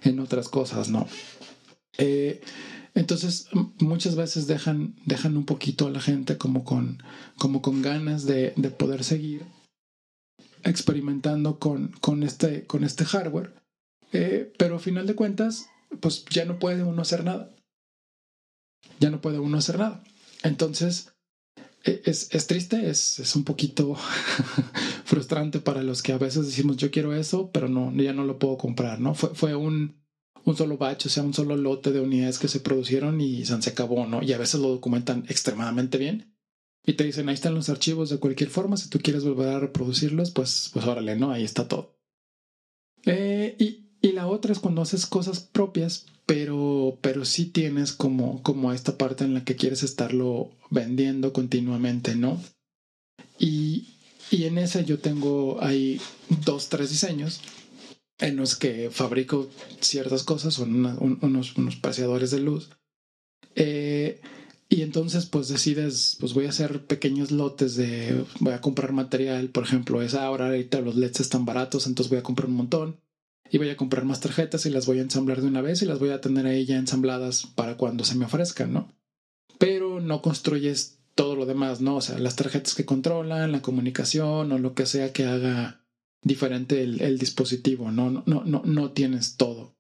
en 0.03 0.21
otras 0.21 0.49
cosas, 0.49 0.91
¿no? 0.91 1.09
Eh, 1.99 2.41
entonces, 2.97 3.49
muchas 3.79 4.17
veces 4.17 4.47
dejan, 4.47 4.97
dejan 5.05 5.37
un 5.37 5.45
poquito 5.45 5.87
a 5.87 5.91
la 5.91 6.01
gente 6.01 6.39
como 6.39 6.65
con, 6.65 7.03
como 7.37 7.61
con 7.61 7.83
ganas 7.83 8.25
de, 8.25 8.55
de 8.57 8.71
poder 8.71 9.05
seguir 9.05 9.45
experimentando 10.65 11.59
con, 11.59 11.89
con, 12.01 12.23
este, 12.23 12.67
con 12.67 12.85
este 12.85 13.05
hardware. 13.05 13.53
Eh, 14.13 14.51
pero 14.59 14.77
a 14.77 14.79
final 14.79 15.07
de 15.07 15.15
cuentas, 15.15 15.69
pues 16.01 16.25
ya 16.31 16.47
no 16.47 16.59
puede 16.59 16.85
uno 16.85 17.03
hacer 17.03 17.23
nada. 17.23 17.55
Ya 18.99 19.11
no 19.11 19.21
puede 19.21 19.41
uno 19.41 19.59
hacer 19.59 19.79
nada. 19.79 20.03
Entonces, 20.43 21.13
e, 21.85 22.01
es, 22.07 22.35
es 22.35 22.47
triste, 22.47 22.89
es, 22.89 23.19
es 23.19 23.37
un 23.37 23.45
poquito 23.45 23.95
frustrante 25.05 25.61
para 25.61 25.83
los 25.83 26.03
que 26.03 26.13
a 26.15 26.19
veces 26.19 26.47
decimos 26.47 26.79
yo 26.79 26.91
quiero 26.91 27.15
eso, 27.15 27.51
pero 27.53 27.69
no, 27.69 27.93
ya 27.93 28.15
no 28.15 28.25
lo 28.25 28.39
puedo 28.39 28.57
comprar, 28.57 29.01
¿no? 29.01 29.15
Fue, 29.15 29.35
fue 29.35 29.55
un, 29.55 30.06
un 30.47 30.57
solo 30.57 30.79
batch, 30.79 31.07
o 31.07 31.09
sea, 31.09 31.25
un 31.25 31.35
solo 31.35 31.57
lote 31.57 31.91
de 31.91 32.01
unidades 32.01 32.39
que 32.39 32.47
se 32.47 32.61
produjeron 32.61 33.21
y 33.21 33.45
se 33.45 33.69
acabó, 33.69 34.07
¿no? 34.07 34.23
Y 34.23 34.33
a 34.33 34.39
veces 34.39 34.61
lo 34.61 34.69
documentan 34.69 35.25
extremadamente 35.29 35.99
bien. 35.99 36.37
Y 36.85 36.93
te 36.93 37.03
dicen, 37.03 37.29
ahí 37.29 37.35
están 37.35 37.57
los 37.57 37.69
archivos 37.69 38.11
de 38.11 38.19
cualquier 38.19 38.49
forma, 38.49 38.77
si 38.77 38.89
tú 38.89 39.01
quieres 39.01 39.25
volver 39.25 39.49
a 39.49 39.59
reproducirlos, 39.59 40.31
pues, 40.31 40.71
pues 40.73 40.87
órale, 40.87 41.17
¿no? 41.17 41.33
Ahí 41.33 41.43
está 41.43 41.67
todo. 41.67 41.99
Eh, 43.07 43.57
y, 43.59 43.91
y, 44.01 44.13
la 44.13 44.29
otra 44.29 44.53
es 44.53 44.61
cuando 44.61 44.83
haces 44.83 45.07
cosas 45.07 45.41
propias, 45.41 46.07
pero, 46.27 46.97
pero 47.01 47.25
sí 47.25 47.47
tienes 47.47 47.93
como, 47.93 48.41
como 48.45 48.73
esta 48.73 48.97
parte 48.97 49.25
en 49.25 49.35
la 49.35 49.45
que 49.45 49.57
quieres 49.57 49.83
estarlo 49.83 50.53
vendiendo 50.71 51.33
continuamente, 51.33 52.15
¿no? 52.15 52.41
Y, 53.37 53.89
y 54.31 54.45
en 54.45 54.59
ese 54.59 54.85
yo 54.85 55.01
tengo 55.01 55.61
ahí 55.61 56.01
dos, 56.45 56.69
tres 56.69 56.91
diseños 56.91 57.41
en 58.19 58.37
los 58.37 58.57
que 58.57 58.91
fabrico 58.91 59.49
ciertas 59.81 60.23
cosas, 60.23 60.55
son 60.55 60.87
unos, 61.21 61.55
paseadores 61.81 62.31
de 62.31 62.41
luz. 62.41 62.71
Eh, 63.55 64.21
y 64.69 64.83
entonces 64.83 65.27
pues 65.27 65.49
decides, 65.49 66.17
pues 66.19 66.35
voy 66.35 66.47
a 66.47 66.51
hacer 66.51 66.87
pequeños 66.87 67.31
lotes 67.31 67.77
de, 67.77 68.25
voy 68.41 68.53
a 68.53 68.61
comprar 68.61 68.93
material, 68.93 69.49
por 69.51 69.65
ejemplo, 69.65 70.03
es 70.03 70.15
ahora 70.15 70.47
ahorita 70.47 70.81
los 70.81 70.97
LEDs 70.97 71.21
están 71.21 71.45
baratos, 71.45 71.87
entonces 71.87 72.11
voy 72.11 72.19
a 72.19 72.25
comprar 72.25 72.49
un 72.49 72.57
montón 72.57 73.01
y 73.49 73.59
voy 73.59 73.71
a 73.71 73.77
comprar 73.77 74.05
más 74.05 74.21
tarjetas 74.21 74.67
y 74.67 74.71
las 74.71 74.87
voy 74.87 74.99
a 74.99 75.03
ensamblar 75.03 75.41
de 75.41 75.47
una 75.47 75.63
vez 75.63 75.83
y 75.83 75.87
las 75.87 76.01
voy 76.01 76.11
a 76.11 76.21
tener 76.21 76.47
ahí 76.47 76.65
ya 76.65 76.77
ensambladas 76.77 77.47
para 77.47 77.77
cuando 77.77 78.05
se 78.05 78.17
me 78.17 78.25
ofrezcan, 78.25 78.73
¿no? 78.73 78.93
Pero 79.59 80.01
no 80.01 80.21
construyes 80.21 80.99
todo 81.15 81.37
lo 81.37 81.47
demás, 81.47 81.81
¿no? 81.81 81.97
O 81.97 82.01
sea, 82.01 82.19
las 82.19 82.35
tarjetas 82.35 82.75
que 82.75 82.85
controlan, 82.85 83.53
la 83.53 83.63
comunicación 83.63 84.51
o 84.51 84.59
lo 84.59 84.75
que 84.75 84.87
sea 84.87 85.13
que 85.13 85.27
haga 85.27 85.86
diferente 86.23 86.83
el, 86.83 87.01
el 87.01 87.19
dispositivo, 87.19 87.91
¿no? 87.91 88.11
No, 88.11 88.23
no, 88.27 88.45
no, 88.45 88.63
no 88.65 88.91
tienes 88.93 89.37
todo. 89.37 89.77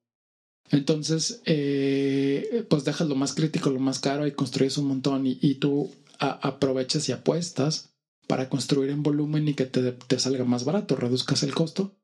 Entonces, 0.70 1.42
eh, 1.46 2.64
pues 2.68 2.84
dejas 2.84 3.08
lo 3.08 3.14
más 3.14 3.34
crítico, 3.34 3.70
lo 3.70 3.80
más 3.80 4.00
caro 4.00 4.26
y 4.26 4.32
construyes 4.32 4.78
un 4.78 4.88
montón 4.88 5.26
y, 5.26 5.38
y 5.40 5.56
tú 5.56 5.92
aprovechas 6.18 7.08
y 7.08 7.12
apuestas 7.12 7.90
para 8.26 8.48
construir 8.48 8.90
en 8.90 9.02
volumen 9.02 9.46
y 9.48 9.54
que 9.54 9.66
te, 9.66 9.92
te, 9.92 10.18
salga 10.18 10.44
más 10.44 10.64
barato, 10.64 10.96
reduzcas 10.96 11.42
el 11.42 11.54
costo. 11.54 11.94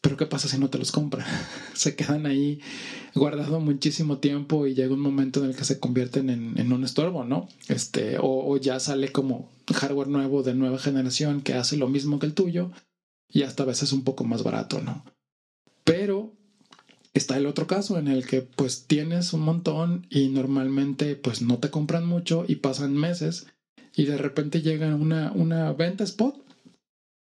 Pero 0.00 0.16
¿qué 0.16 0.26
pasa 0.26 0.48
si 0.48 0.58
no 0.58 0.70
te 0.70 0.78
los 0.78 0.92
compran? 0.92 1.26
se 1.74 1.94
quedan 1.94 2.26
ahí 2.26 2.60
guardados 3.14 3.62
muchísimo 3.62 4.18
tiempo 4.18 4.66
y 4.66 4.74
llega 4.74 4.94
un 4.94 5.00
momento 5.00 5.42
en 5.42 5.50
el 5.50 5.56
que 5.56 5.64
se 5.64 5.78
convierten 5.78 6.30
en, 6.30 6.58
en 6.58 6.72
un 6.72 6.84
estorbo, 6.84 7.24
¿no? 7.24 7.48
Este, 7.68 8.16
o 8.20 8.56
ya 8.56 8.80
sale 8.80 9.12
como 9.12 9.50
hardware 9.72 10.08
nuevo 10.08 10.42
de 10.42 10.54
nueva 10.54 10.78
generación 10.78 11.40
que 11.42 11.54
hace 11.54 11.76
lo 11.76 11.88
mismo 11.88 12.18
que 12.18 12.26
el 12.26 12.34
tuyo 12.34 12.70
y 13.28 13.42
hasta 13.42 13.62
a 13.62 13.66
veces 13.66 13.92
un 13.92 14.04
poco 14.04 14.24
más 14.24 14.42
barato, 14.42 14.80
¿no? 14.80 15.04
Pero 15.84 16.34
está 17.14 17.36
el 17.36 17.46
otro 17.46 17.66
caso 17.66 17.98
en 17.98 18.08
el 18.08 18.26
que 18.26 18.42
pues 18.42 18.86
tienes 18.86 19.32
un 19.32 19.40
montón 19.40 20.06
y 20.10 20.28
normalmente 20.28 21.16
pues 21.16 21.42
no 21.42 21.58
te 21.58 21.70
compran 21.70 22.06
mucho 22.06 22.44
y 22.46 22.56
pasan 22.56 22.94
meses 22.94 23.46
y 23.94 24.04
de 24.04 24.18
repente 24.18 24.62
llega 24.62 24.94
una, 24.94 25.32
una 25.32 25.72
venta 25.72 26.04
spot 26.04 26.36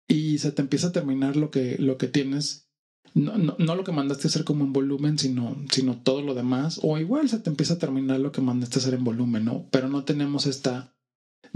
y 0.09 0.39
se 0.39 0.53
te 0.53 0.63
empieza 0.63 0.89
a 0.89 0.93
terminar 0.93 1.37
lo 1.37 1.51
que, 1.51 1.77
lo 1.79 1.99
que 1.99 2.09
tienes. 2.09 2.69
No, 3.15 3.39
no, 3.39 3.57
no, 3.59 3.75
lo 3.75 3.83
que 3.83 3.93
mandaste 3.93 4.27
a 4.27 4.31
hacer 4.31 4.45
como 4.45 4.65
en 4.65 4.73
volumen, 4.73 5.19
sino, 5.19 5.57
sino 5.71 5.97
todo 5.97 6.21
lo 6.21 6.35
demás. 6.35 6.81
O 6.83 6.99
igual 6.99 7.29
se 7.29 7.39
te 7.39 7.49
empieza 7.49 7.75
a 7.75 7.79
terminar 7.79 8.21
lo 8.21 8.31
que 8.31 8.43
mandaste 8.43 8.79
a 8.79 8.83
hacer 8.83 8.95
en 8.95 9.05
volumen, 9.05 9.45
¿no? 9.47 9.67
Pero 9.71 9.89
no 9.89 10.05
tenemos 10.05 10.47
esta 10.47 10.96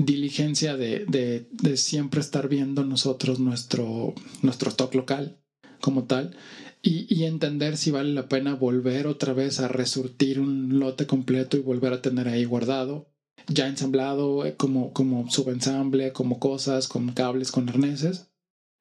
diligencia 0.04 0.76
de, 0.76 1.04
de, 1.06 1.46
de 1.50 1.76
siempre 1.76 2.20
estar 2.20 2.48
viendo 2.48 2.84
nosotros 2.84 3.38
nuestro, 3.38 4.14
nuestro 4.42 4.70
stock 4.70 4.94
local 4.94 5.38
como 5.80 6.04
tal 6.04 6.36
y, 6.82 7.24
entender 7.24 7.76
si 7.76 7.90
vale 7.90 8.14
la 8.14 8.28
pena 8.28 8.54
volver 8.54 9.06
otra 9.06 9.34
vez 9.34 9.60
a 9.60 9.68
resurtir 9.68 10.40
un 10.40 10.78
lote 10.78 11.06
completo 11.06 11.58
y 11.58 11.60
volver 11.60 11.92
a 11.92 12.00
tener 12.00 12.26
ahí 12.26 12.46
guardado, 12.46 13.10
ya 13.48 13.66
ensamblado 13.66 14.46
eh, 14.46 14.56
como, 14.56 14.94
como 14.94 15.30
subensamble, 15.30 16.12
como 16.12 16.38
cosas, 16.38 16.88
con 16.88 17.12
cables, 17.12 17.52
con 17.52 17.68
arneses. 17.68 18.30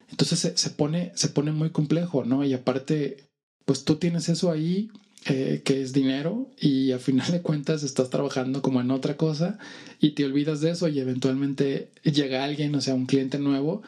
Entonces 0.08 0.38
se, 0.38 0.56
se, 0.56 0.70
pone, 0.70 1.12
se 1.14 1.28
pone 1.28 1.52
muy 1.52 1.70
complejo, 1.70 2.24
¿no? 2.24 2.42
Y 2.42 2.54
aparte, 2.54 3.30
pues 3.66 3.84
tú 3.84 3.96
tienes 3.96 4.30
eso 4.30 4.50
ahí 4.50 4.88
eh, 5.26 5.60
que 5.64 5.82
es 5.82 5.92
dinero 5.92 6.50
y 6.58 6.92
al 6.92 7.00
final 7.00 7.30
de 7.30 7.42
cuentas 7.42 7.82
estás 7.82 8.08
trabajando 8.08 8.62
como 8.62 8.80
en 8.80 8.90
otra 8.90 9.18
cosa 9.18 9.58
y 10.00 10.12
te 10.12 10.24
olvidas 10.24 10.62
de 10.62 10.70
eso 10.70 10.88
y 10.88 10.98
eventualmente 10.98 11.90
llega 12.04 12.42
alguien, 12.42 12.74
o 12.74 12.80
sea, 12.80 12.94
un 12.94 13.04
cliente 13.04 13.38
nuevo 13.38 13.82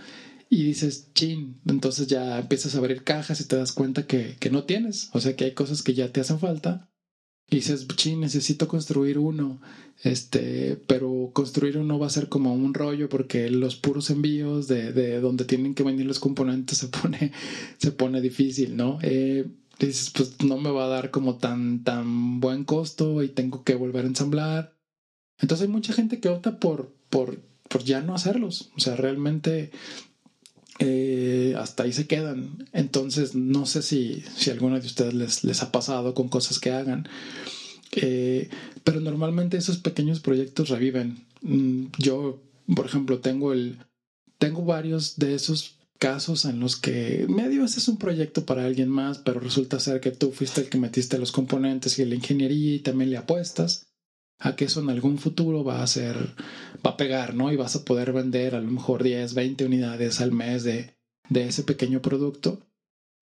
y 0.51 0.65
dices, 0.65 1.09
chin, 1.15 1.59
entonces 1.67 2.07
ya 2.07 2.39
empiezas 2.39 2.75
a 2.75 2.79
abrir 2.79 3.03
cajas 3.03 3.41
y 3.41 3.45
te 3.45 3.57
das 3.57 3.73
cuenta 3.73 4.07
que, 4.07 4.37
que 4.39 4.51
no 4.51 4.65
tienes, 4.65 5.09
o 5.15 5.21
sea 5.21 5.35
que 5.35 5.45
hay 5.45 5.53
cosas 5.53 5.83
que 5.83 5.95
ya 5.95 6.13
te 6.13 6.21
hacen 6.21 6.39
falta 6.39 6.91
y 7.49 7.57
dices, 7.57 7.87
chin, 7.97 8.21
necesito 8.21 8.69
construir 8.69 9.19
uno, 9.19 9.61
este, 10.03 10.81
pero 10.87 11.31
construir 11.33 11.79
uno 11.79 11.99
va 11.99 12.09
a 12.09 12.11
ser 12.11 12.29
como 12.29 12.55
un 12.55 12.75
rollo 12.75 13.09
porque 13.09 13.51
los 13.51 13.77
puros 13.77 14.11
envíos 14.11 14.69
de, 14.69 14.93
de 14.93 15.21
donde 15.21 15.47
tienen 15.47 15.75
que 15.75 15.83
venir 15.83 16.05
los 16.05 16.19
componentes 16.19 16.77
se 16.77 16.89
pone, 16.89 17.33
se 17.79 17.93
pone 17.93 18.21
difícil, 18.21 18.77
¿no? 18.77 18.99
Eh, 19.01 19.47
dices, 19.79 20.11
pues 20.11 20.43
no 20.45 20.59
me 20.59 20.71
va 20.71 20.85
a 20.85 20.89
dar 20.89 21.11
como 21.11 21.37
tan, 21.37 21.85
tan 21.85 22.41
buen 22.41 22.65
costo 22.65 23.23
y 23.23 23.29
tengo 23.29 23.65
que 23.65 23.75
volver 23.75 24.05
a 24.05 24.09
ensamblar. 24.09 24.77
Entonces 25.39 25.67
hay 25.67 25.73
mucha 25.73 25.93
gente 25.93 26.21
que 26.21 26.29
opta 26.29 26.59
por, 26.61 26.95
por, 27.11 27.41
por 27.69 27.85
ya 27.85 28.01
no 28.01 28.15
hacerlos. 28.15 28.71
O 28.77 28.81
sea, 28.81 28.97
realmente 28.97 29.71
eh, 30.79 31.55
hasta 31.59 31.83
ahí 31.83 31.93
se 31.93 32.07
quedan. 32.07 32.69
Entonces, 32.73 33.35
no 33.35 33.67
sé 33.67 33.83
si, 33.83 34.25
si 34.37 34.51
de 34.51 34.87
ustedes 34.87 35.15
les, 35.15 35.45
les 35.45 35.63
ha 35.63 35.73
pasado 35.73 36.15
con 36.15 36.29
cosas 36.29 36.59
que 36.59 36.71
hagan. 36.71 37.09
Eh, 37.93 38.49
pero 38.85 39.01
normalmente 39.01 39.57
esos 39.57 39.79
pequeños 39.79 40.21
proyectos 40.21 40.69
reviven. 40.69 41.27
Mm, 41.43 41.87
yo, 41.99 42.43
por 42.75 42.87
ejemplo, 42.87 43.19
tengo 43.21 43.53
el. 43.53 43.79
Tengo 44.39 44.65
varios 44.65 45.17
de 45.19 45.35
esos 45.35 45.77
casos 46.03 46.47
en 46.47 46.59
los 46.59 46.75
que 46.75 47.27
medio 47.29 47.65
ese 47.65 47.79
es 47.79 47.87
un 47.87 47.97
proyecto 47.97 48.45
para 48.45 48.65
alguien 48.65 48.89
más, 48.89 49.19
pero 49.19 49.39
resulta 49.39 49.79
ser 49.79 50.01
que 50.01 50.11
tú 50.11 50.33
fuiste 50.33 50.63
el 50.63 50.69
que 50.69 50.77
metiste 50.77 51.17
los 51.17 51.31
componentes 51.31 51.97
y 51.97 52.05
la 52.05 52.17
ingeniería 52.17 52.75
y 52.75 52.81
también 52.81 53.11
le 53.11 53.19
apuestas 53.19 53.87
a 54.41 54.57
que 54.57 54.65
eso 54.65 54.81
en 54.81 54.91
algún 54.91 55.19
futuro 55.19 55.63
va 55.63 55.81
a 55.81 55.87
ser, 55.87 56.17
va 56.85 56.91
a 56.91 56.97
pegar, 56.97 57.37
¿no? 57.37 57.53
Y 57.53 57.57
vas 57.57 57.77
a 57.77 57.85
poder 57.85 58.13
vender 58.13 58.57
a 58.57 58.61
lo 58.61 58.69
mejor 58.69 59.05
10, 59.05 59.33
20 59.33 59.65
unidades 59.65 60.21
al 60.21 60.33
mes 60.33 60.65
de, 60.65 60.97
de 61.29 61.47
ese 61.47 61.63
pequeño 61.63 62.03
producto. 62.03 62.67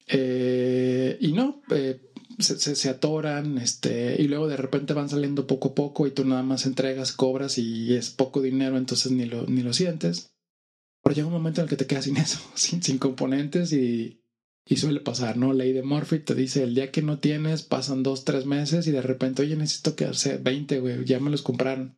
Eh, 0.08 1.18
y 1.20 1.32
no, 1.32 1.60
eh, 1.72 2.00
se, 2.38 2.58
se, 2.58 2.74
se, 2.76 2.88
atoran, 2.88 3.58
este, 3.58 4.16
y 4.22 4.26
luego 4.26 4.48
de 4.48 4.56
repente 4.56 4.94
van 4.94 5.10
saliendo 5.10 5.46
poco 5.46 5.68
a 5.68 5.74
poco 5.74 6.06
y 6.06 6.12
tú 6.12 6.24
nada 6.24 6.42
más 6.42 6.64
entregas, 6.64 7.12
cobras 7.12 7.58
y 7.58 7.94
es 7.94 8.08
poco 8.08 8.40
dinero, 8.40 8.78
entonces 8.78 9.12
ni 9.12 9.26
lo, 9.26 9.44
ni 9.46 9.60
lo 9.60 9.74
sientes. 9.74 10.32
Pero 11.02 11.14
llega 11.14 11.26
un 11.26 11.32
momento 11.32 11.60
en 11.60 11.64
el 11.64 11.70
que 11.70 11.76
te 11.76 11.86
quedas 11.86 12.04
sin 12.04 12.16
eso, 12.16 12.40
sin, 12.54 12.98
componentes 12.98 13.72
y, 13.72 14.22
y 14.66 14.76
suele 14.76 15.00
pasar, 15.00 15.36
¿no? 15.36 15.52
Ley 15.52 15.72
de 15.72 15.82
Murphy 15.82 16.20
te 16.20 16.34
dice, 16.34 16.62
el 16.62 16.74
día 16.74 16.90
que 16.90 17.02
no 17.02 17.18
tienes, 17.18 17.62
pasan 17.62 18.02
dos, 18.02 18.24
tres 18.24 18.46
meses 18.46 18.86
y 18.86 18.90
de 18.90 19.02
repente, 19.02 19.42
oye, 19.42 19.56
necesito 19.56 19.96
que 19.96 20.04
hace 20.04 20.36
20, 20.36 20.80
güey, 20.80 21.04
ya 21.04 21.20
me 21.20 21.30
los 21.30 21.42
compraron. 21.42 21.96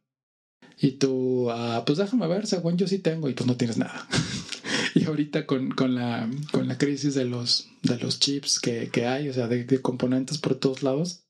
Y 0.80 0.92
tú, 0.92 1.50
ah, 1.50 1.84
pues 1.86 1.98
déjame 1.98 2.26
ver, 2.26 2.46
según 2.46 2.76
yo 2.76 2.86
sí 2.86 2.98
tengo, 2.98 3.28
y 3.28 3.34
pues 3.34 3.46
no 3.46 3.56
tienes 3.56 3.78
nada. 3.78 4.08
y 4.94 5.04
ahorita 5.04 5.46
con, 5.46 5.70
con, 5.70 5.94
la, 5.94 6.28
con 6.50 6.68
la 6.68 6.78
crisis 6.78 7.14
de 7.14 7.24
los, 7.24 7.68
de 7.82 7.98
los 7.98 8.18
chips 8.18 8.60
que, 8.60 8.88
que 8.88 9.06
hay, 9.06 9.28
o 9.28 9.32
sea, 9.32 9.48
de, 9.48 9.64
de, 9.64 9.80
componentes 9.80 10.38
por 10.38 10.54
todos 10.54 10.82
lados, 10.82 11.24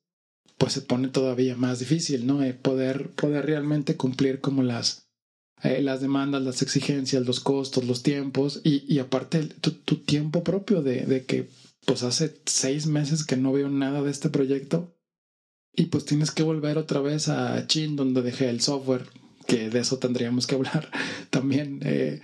pues 0.58 0.72
se 0.72 0.82
pone 0.82 1.08
todavía 1.08 1.56
más 1.56 1.80
difícil, 1.80 2.26
¿no? 2.26 2.42
Eh, 2.42 2.54
poder, 2.54 3.10
poder 3.10 3.46
realmente 3.46 3.96
cumplir 3.96 4.40
como 4.40 4.62
las, 4.62 5.01
eh, 5.62 5.82
las 5.82 6.00
demandas, 6.00 6.42
las 6.42 6.62
exigencias, 6.62 7.26
los 7.26 7.40
costos, 7.40 7.84
los 7.84 8.02
tiempos 8.02 8.60
y, 8.64 8.84
y 8.92 8.98
aparte 8.98 9.44
tu, 9.44 9.72
tu, 9.72 9.98
tiempo 9.98 10.42
propio 10.42 10.82
de, 10.82 11.06
de, 11.06 11.24
que 11.24 11.48
pues 11.86 12.02
hace 12.02 12.34
seis 12.46 12.86
meses 12.86 13.24
que 13.24 13.36
no 13.36 13.52
veo 13.52 13.68
nada 13.68 14.02
de 14.02 14.10
este 14.10 14.28
proyecto 14.28 14.94
y 15.74 15.86
pues 15.86 16.04
tienes 16.04 16.30
que 16.30 16.42
volver 16.42 16.78
otra 16.78 17.00
vez 17.00 17.28
a 17.28 17.66
Chin 17.66 17.96
donde 17.96 18.22
dejé 18.22 18.50
el 18.50 18.60
software, 18.60 19.06
que 19.46 19.70
de 19.70 19.80
eso 19.80 19.98
tendríamos 19.98 20.46
que 20.46 20.54
hablar 20.54 20.90
también. 21.30 21.80
Eh, 21.84 22.20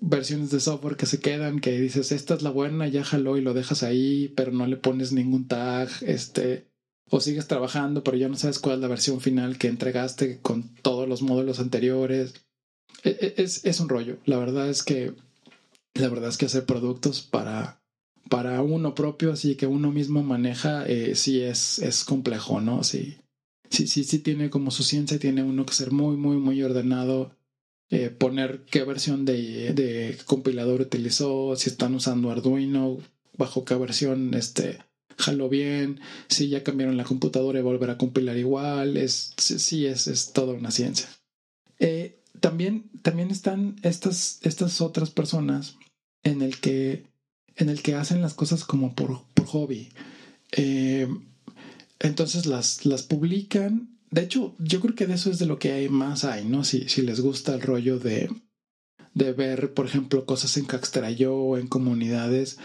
versiones 0.00 0.50
de 0.50 0.60
software 0.60 0.96
que 0.96 1.06
se 1.06 1.20
quedan, 1.20 1.60
que 1.60 1.80
dices, 1.80 2.12
esta 2.12 2.34
es 2.34 2.42
la 2.42 2.50
buena, 2.50 2.86
ya 2.88 3.04
jaló 3.04 3.36
y 3.36 3.40
lo 3.40 3.54
dejas 3.54 3.82
ahí, 3.82 4.28
pero 4.36 4.52
no 4.52 4.66
le 4.66 4.76
pones 4.76 5.12
ningún 5.12 5.48
tag, 5.48 5.88
este, 6.02 6.68
o 7.10 7.20
sigues 7.20 7.48
trabajando, 7.48 8.04
pero 8.04 8.16
ya 8.16 8.28
no 8.28 8.36
sabes 8.36 8.58
cuál 8.58 8.76
es 8.76 8.80
la 8.82 8.88
versión 8.88 9.20
final 9.20 9.58
que 9.58 9.68
entregaste 9.68 10.40
con 10.40 10.74
todos 10.82 11.08
los 11.08 11.22
módulos 11.22 11.58
anteriores. 11.58 12.43
E, 13.02 13.10
e, 13.10 13.42
es, 13.42 13.64
es 13.64 13.80
un 13.80 13.88
rollo. 13.88 14.18
La 14.24 14.38
verdad 14.38 14.68
es 14.68 14.82
que 14.82 15.14
la 15.94 16.08
verdad 16.08 16.28
es 16.28 16.36
que 16.36 16.46
hacer 16.46 16.66
productos 16.66 17.22
para, 17.22 17.80
para 18.28 18.62
uno 18.62 18.94
propio, 18.94 19.32
así 19.32 19.54
que 19.56 19.66
uno 19.66 19.92
mismo 19.92 20.22
maneja, 20.22 20.86
eh, 20.86 21.14
sí 21.14 21.40
es, 21.40 21.78
es 21.78 22.04
complejo, 22.04 22.60
¿no? 22.60 22.82
Sí, 22.82 23.16
sí, 23.70 23.86
sí, 23.86 24.04
sí 24.04 24.18
tiene 24.18 24.50
como 24.50 24.70
su 24.70 24.82
ciencia, 24.82 25.18
tiene 25.18 25.42
uno 25.42 25.64
que 25.64 25.74
ser 25.74 25.92
muy, 25.92 26.16
muy, 26.16 26.36
muy 26.36 26.62
ordenado, 26.62 27.36
eh, 27.90 28.10
poner 28.10 28.64
qué 28.70 28.82
versión 28.82 29.24
de, 29.24 29.72
de, 29.72 30.18
compilador 30.26 30.80
utilizó, 30.80 31.54
si 31.56 31.70
están 31.70 31.94
usando 31.94 32.30
Arduino, 32.30 32.98
bajo 33.36 33.64
qué 33.64 33.76
versión, 33.76 34.34
este, 34.34 34.78
jaló 35.16 35.48
bien, 35.48 36.00
si 36.28 36.48
ya 36.48 36.64
cambiaron 36.64 36.96
la 36.96 37.04
computadora 37.04 37.60
y 37.60 37.62
volver 37.62 37.90
a 37.90 37.98
compilar 37.98 38.36
igual, 38.36 38.96
es, 38.96 39.32
sí, 39.36 39.86
es, 39.86 40.08
es 40.08 40.32
toda 40.32 40.54
una 40.54 40.72
ciencia. 40.72 41.08
Eh, 41.78 42.20
también, 42.44 42.90
también 43.00 43.30
están 43.30 43.76
estas, 43.80 44.38
estas 44.42 44.82
otras 44.82 45.08
personas 45.08 45.78
en 46.24 46.42
el 46.42 46.60
que, 46.60 47.06
en 47.56 47.70
el 47.70 47.80
que 47.80 47.94
hacen 47.94 48.20
las 48.20 48.34
cosas 48.34 48.64
como 48.64 48.94
por, 48.94 49.22
por 49.32 49.46
hobby. 49.46 49.88
Eh, 50.52 51.08
entonces 52.00 52.44
las, 52.44 52.84
las 52.84 53.02
publican. 53.02 53.96
De 54.10 54.20
hecho, 54.20 54.54
yo 54.58 54.82
creo 54.82 54.94
que 54.94 55.06
de 55.06 55.14
eso 55.14 55.30
es 55.30 55.38
de 55.38 55.46
lo 55.46 55.58
que 55.58 55.72
hay 55.72 55.88
más 55.88 56.26
hay, 56.26 56.44
¿no? 56.44 56.64
Si, 56.64 56.86
si 56.86 57.00
les 57.00 57.20
gusta 57.20 57.54
el 57.54 57.62
rollo 57.62 57.98
de, 57.98 58.28
de 59.14 59.32
ver, 59.32 59.72
por 59.72 59.86
ejemplo, 59.86 60.26
cosas 60.26 60.58
en 60.58 60.66
Caxterayo 60.66 61.34
o 61.34 61.56
en 61.56 61.66
comunidades, 61.66 62.58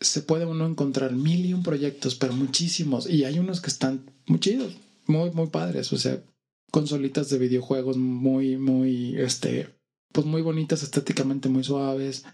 se 0.00 0.22
puede 0.22 0.46
uno 0.46 0.64
encontrar 0.64 1.16
mil 1.16 1.44
y 1.44 1.54
un 1.54 1.64
proyectos, 1.64 2.14
pero 2.14 2.34
muchísimos. 2.34 3.10
Y 3.10 3.24
hay 3.24 3.40
unos 3.40 3.60
que 3.62 3.70
están 3.70 4.12
muy 4.26 4.38
chidos, 4.38 4.76
muy, 5.08 5.32
muy 5.32 5.48
padres. 5.48 5.92
O 5.92 5.98
sea, 5.98 6.22
consolitas 6.70 7.30
de 7.30 7.38
videojuegos 7.38 7.96
muy, 7.96 8.56
muy, 8.56 9.16
este, 9.18 9.74
pues 10.12 10.26
muy 10.26 10.42
bonitas, 10.42 10.82
estéticamente 10.82 11.48
muy 11.48 11.64
suaves. 11.64 12.24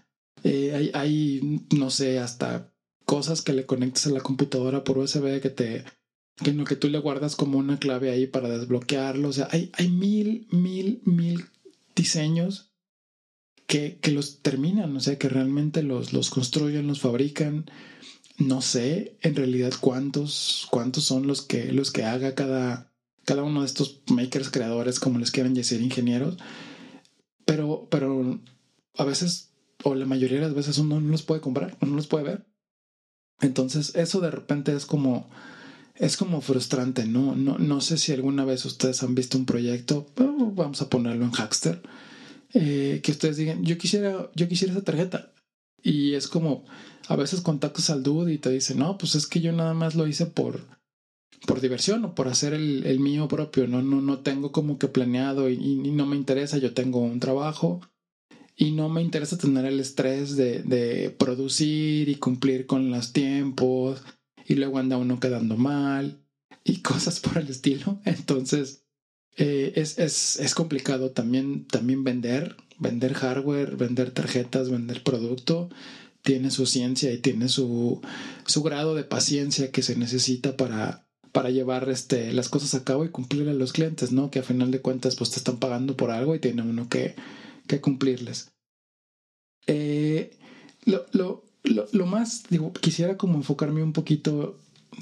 Eh, 0.43 0.73
hay, 0.73 0.91
hay, 0.93 1.65
no 1.75 1.89
sé, 1.89 2.19
hasta 2.19 2.73
cosas 3.05 3.41
que 3.41 3.53
le 3.53 3.65
conectas 3.65 4.07
a 4.07 4.11
la 4.11 4.21
computadora 4.21 4.83
por 4.83 4.97
USB 4.97 5.41
que 5.41 5.49
te, 5.49 5.85
que 6.43 6.49
en 6.49 6.57
lo 6.57 6.65
que 6.65 6.75
tú 6.75 6.89
le 6.89 6.99
guardas 6.99 7.35
como 7.35 7.57
una 7.57 7.79
clave 7.79 8.11
ahí 8.11 8.27
para 8.27 8.49
desbloquearlo. 8.49 9.29
O 9.29 9.33
sea, 9.33 9.47
hay, 9.51 9.71
hay 9.73 9.89
mil, 9.89 10.47
mil, 10.51 11.01
mil 11.05 11.45
diseños 11.95 12.73
que, 13.67 13.97
que 13.99 14.11
los 14.11 14.41
terminan, 14.41 14.95
o 14.95 14.99
sea, 14.99 15.17
que 15.17 15.29
realmente 15.29 15.81
los, 15.81 16.13
los 16.13 16.29
construyen, 16.29 16.87
los 16.87 16.99
fabrican. 16.99 17.65
No 18.37 18.61
sé 18.61 19.17
en 19.21 19.35
realidad 19.35 19.73
cuántos, 19.79 20.67
cuántos 20.69 21.05
son 21.05 21.25
los 21.25 21.41
que, 21.41 21.71
los 21.71 21.91
que 21.91 22.03
haga 22.03 22.35
cada, 22.35 22.93
cada 23.25 23.43
uno 23.43 23.61
de 23.61 23.67
estos 23.67 24.01
makers, 24.09 24.49
creadores, 24.49 24.99
como 24.99 25.19
les 25.19 25.31
quieran 25.31 25.53
decir, 25.53 25.81
ingenieros, 25.81 26.37
pero, 27.45 27.87
pero 27.89 28.39
a 28.97 29.03
veces, 29.03 29.51
o 29.83 29.95
la 29.95 30.05
mayoría 30.05 30.37
de 30.37 30.45
las 30.45 30.55
veces 30.55 30.77
uno 30.77 30.99
no 31.01 31.09
los 31.09 31.23
puede 31.23 31.41
comprar, 31.41 31.77
uno 31.81 31.91
no 31.91 31.97
los 31.97 32.07
puede 32.07 32.23
ver. 32.23 32.45
Entonces, 33.41 33.95
eso 33.95 34.21
de 34.21 34.31
repente 34.31 34.75
es 34.75 34.85
como, 34.85 35.29
es 35.95 36.17
como 36.17 36.41
frustrante, 36.41 37.05
¿no? 37.05 37.35
No, 37.35 37.57
no 37.57 37.81
sé 37.81 37.97
si 37.97 38.13
alguna 38.13 38.45
vez 38.45 38.65
ustedes 38.65 39.03
han 39.03 39.15
visto 39.15 39.37
un 39.37 39.45
proyecto, 39.45 40.07
vamos 40.15 40.81
a 40.81 40.89
ponerlo 40.89 41.25
en 41.25 41.31
Hackster, 41.31 41.81
eh, 42.53 43.01
que 43.03 43.11
ustedes 43.11 43.37
digan, 43.37 43.63
yo 43.63 43.77
quisiera, 43.77 44.31
yo 44.35 44.47
quisiera 44.47 44.73
esa 44.73 44.83
tarjeta. 44.83 45.31
Y 45.83 46.13
es 46.13 46.27
como, 46.27 46.65
a 47.07 47.15
veces 47.15 47.41
contactas 47.41 47.89
al 47.89 48.01
dude 48.01 48.33
y 48.33 48.37
te 48.37 48.49
dice, 48.49 48.75
no, 48.75 48.97
pues 48.97 49.15
es 49.15 49.27
que 49.27 49.41
yo 49.41 49.51
nada 49.51 49.73
más 49.73 49.95
lo 49.95 50.07
hice 50.07 50.25
por, 50.25 50.61
por 51.45 51.61
diversión 51.61 52.05
o 52.05 52.15
por 52.15 52.27
hacer 52.27 52.53
el, 52.53 52.85
el, 52.85 52.99
mío 52.99 53.27
propio, 53.27 53.67
no, 53.67 53.81
no, 53.81 54.01
no 54.01 54.19
tengo 54.19 54.51
como 54.51 54.79
que 54.79 54.87
planeado 54.87 55.49
y, 55.49 55.55
y, 55.55 55.91
no 55.91 56.05
me 56.05 56.15
interesa, 56.15 56.57
yo 56.57 56.73
tengo 56.73 56.99
un 56.99 57.19
trabajo 57.19 57.81
y 58.55 58.71
no 58.71 58.89
me 58.89 59.01
interesa 59.01 59.37
tener 59.37 59.65
el 59.65 59.79
estrés 59.79 60.35
de, 60.35 60.63
de 60.63 61.09
producir 61.09 62.09
y 62.09 62.15
cumplir 62.15 62.65
con 62.65 62.89
los 62.89 63.11
tiempos 63.11 64.01
y 64.47 64.55
luego 64.55 64.79
anda 64.79 64.97
uno 64.97 65.19
quedando 65.19 65.57
mal 65.57 66.21
y 66.63 66.77
cosas 66.81 67.19
por 67.19 67.37
el 67.37 67.49
estilo. 67.49 67.99
Entonces, 68.05 68.83
eh, 69.37 69.73
es, 69.75 69.99
es, 69.99 70.39
es, 70.39 70.55
complicado 70.55 71.11
también, 71.11 71.65
también 71.65 72.03
vender, 72.03 72.55
vender 72.79 73.13
hardware, 73.13 73.75
vender 73.75 74.11
tarjetas, 74.11 74.69
vender 74.69 75.03
producto. 75.03 75.69
Tiene 76.21 76.49
su 76.49 76.65
ciencia 76.65 77.11
y 77.11 77.19
tiene 77.19 77.49
su, 77.49 78.01
su 78.45 78.63
grado 78.63 78.95
de 78.95 79.03
paciencia 79.03 79.71
que 79.71 79.83
se 79.83 79.95
necesita 79.95 80.57
para, 80.57 81.04
para 81.35 81.49
llevar 81.49 81.89
este, 81.89 82.31
las 82.31 82.47
cosas 82.47 82.75
a 82.75 82.85
cabo 82.85 83.03
y 83.03 83.09
cumplirle 83.09 83.51
a 83.51 83.55
los 83.55 83.73
clientes, 83.73 84.13
¿no? 84.13 84.31
Que 84.31 84.39
a 84.39 84.43
final 84.43 84.71
de 84.71 84.79
cuentas 84.79 85.17
pues 85.17 85.31
te 85.31 85.35
están 85.35 85.57
pagando 85.57 85.97
por 85.97 86.09
algo 86.09 86.33
y 86.33 86.39
tiene 86.39 86.61
uno 86.61 86.87
que, 86.87 87.13
que 87.67 87.81
cumplirles. 87.81 88.53
Eh, 89.67 90.31
lo, 90.85 91.05
lo, 91.11 91.43
lo, 91.63 91.87
lo, 91.91 92.05
más, 92.05 92.43
digo, 92.49 92.71
quisiera 92.71 93.17
como 93.17 93.35
enfocarme 93.35 93.83
un 93.83 93.91
poquito, 93.91 94.57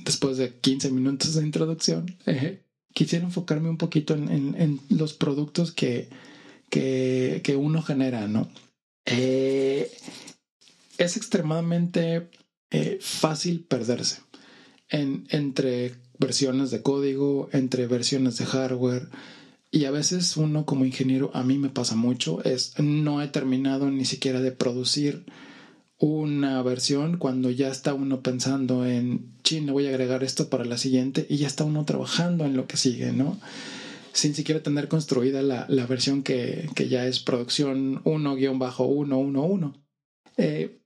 después 0.06 0.38
de 0.38 0.56
15 0.56 0.90
minutos 0.90 1.36
de 1.36 1.44
introducción, 1.44 2.18
eh, 2.26 2.64
quisiera 2.96 3.26
enfocarme 3.26 3.70
un 3.70 3.78
poquito 3.78 4.16
en, 4.16 4.56
en, 4.60 4.80
los 4.90 5.14
productos 5.14 5.72
que, 5.72 6.10
que, 6.72 7.42
que, 7.44 7.56
uno 7.56 7.84
genera, 7.84 8.28
¿no? 8.28 8.50
Eh, 9.06 9.92
es 10.98 11.16
extremadamente 11.16 12.28
fácil 13.02 13.66
perderse 13.66 14.22
en, 14.90 15.28
entre 15.30 16.02
versiones 16.20 16.72
de 16.72 16.82
código, 16.82 17.50
entre 17.52 17.88
versiones 17.88 18.38
de 18.38 18.46
hardware. 18.46 19.10
Y 19.72 19.86
a 19.86 19.92
veces 19.92 20.38
uno 20.38 20.66
como 20.66 20.86
ingeniero, 20.86 21.32
a 21.34 21.44
mí 21.44 21.58
me 21.58 21.70
pasa 21.70 21.96
mucho, 21.96 22.44
es 22.44 22.74
no 22.80 23.22
he 23.22 23.28
terminado 23.28 23.90
ni 23.90 24.06
siquiera 24.06 24.40
de 24.40 24.52
producir 24.52 25.26
una 25.98 26.62
versión 26.62 27.18
cuando 27.18 27.50
ya 27.50 27.70
está 27.70 27.94
uno 27.94 28.22
pensando 28.22 28.86
en, 28.86 29.34
chin, 29.42 29.66
voy 29.68 29.88
a 29.88 29.90
agregar 29.90 30.24
esto 30.24 30.50
para 30.50 30.66
la 30.66 30.78
siguiente 30.78 31.26
y 31.30 31.38
ya 31.38 31.48
está 31.48 31.64
uno 31.64 31.86
trabajando 31.86 32.46
en 32.46 32.58
lo 32.58 32.68
que 32.68 32.78
sigue, 32.78 33.14
¿no? 33.14 33.40
Sin 34.12 34.36
siquiera 34.36 34.62
tener 34.62 34.90
construida 34.90 35.42
la, 35.42 35.66
la 35.70 35.88
versión 35.88 36.22
que, 36.22 36.70
que, 36.76 36.88
ya 36.88 37.08
es 37.08 37.20
producción 37.20 38.04
1-111. 38.04 39.74
Eh, 40.38 40.83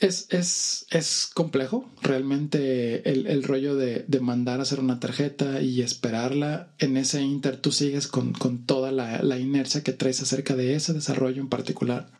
es, 0.00 0.26
es, 0.30 0.86
es, 0.90 1.26
complejo 1.32 1.90
realmente 2.02 3.08
el, 3.10 3.26
el 3.26 3.42
rollo 3.42 3.76
de, 3.76 4.04
de, 4.06 4.20
mandar 4.20 4.60
a 4.60 4.62
hacer 4.62 4.80
una 4.80 5.00
tarjeta 5.00 5.62
y 5.62 5.82
esperarla. 5.82 6.74
En 6.78 6.96
ese 6.96 7.22
inter 7.22 7.56
tú 7.56 7.72
sigues 7.72 8.06
con, 8.06 8.32
con 8.32 8.64
toda 8.64 8.92
la, 8.92 9.22
la 9.22 9.38
inercia 9.38 9.82
que 9.82 9.92
traes 9.92 10.22
acerca 10.22 10.54
de 10.56 10.74
ese 10.74 10.92
desarrollo 10.92 11.40
en 11.40 11.48
particular 11.48 12.10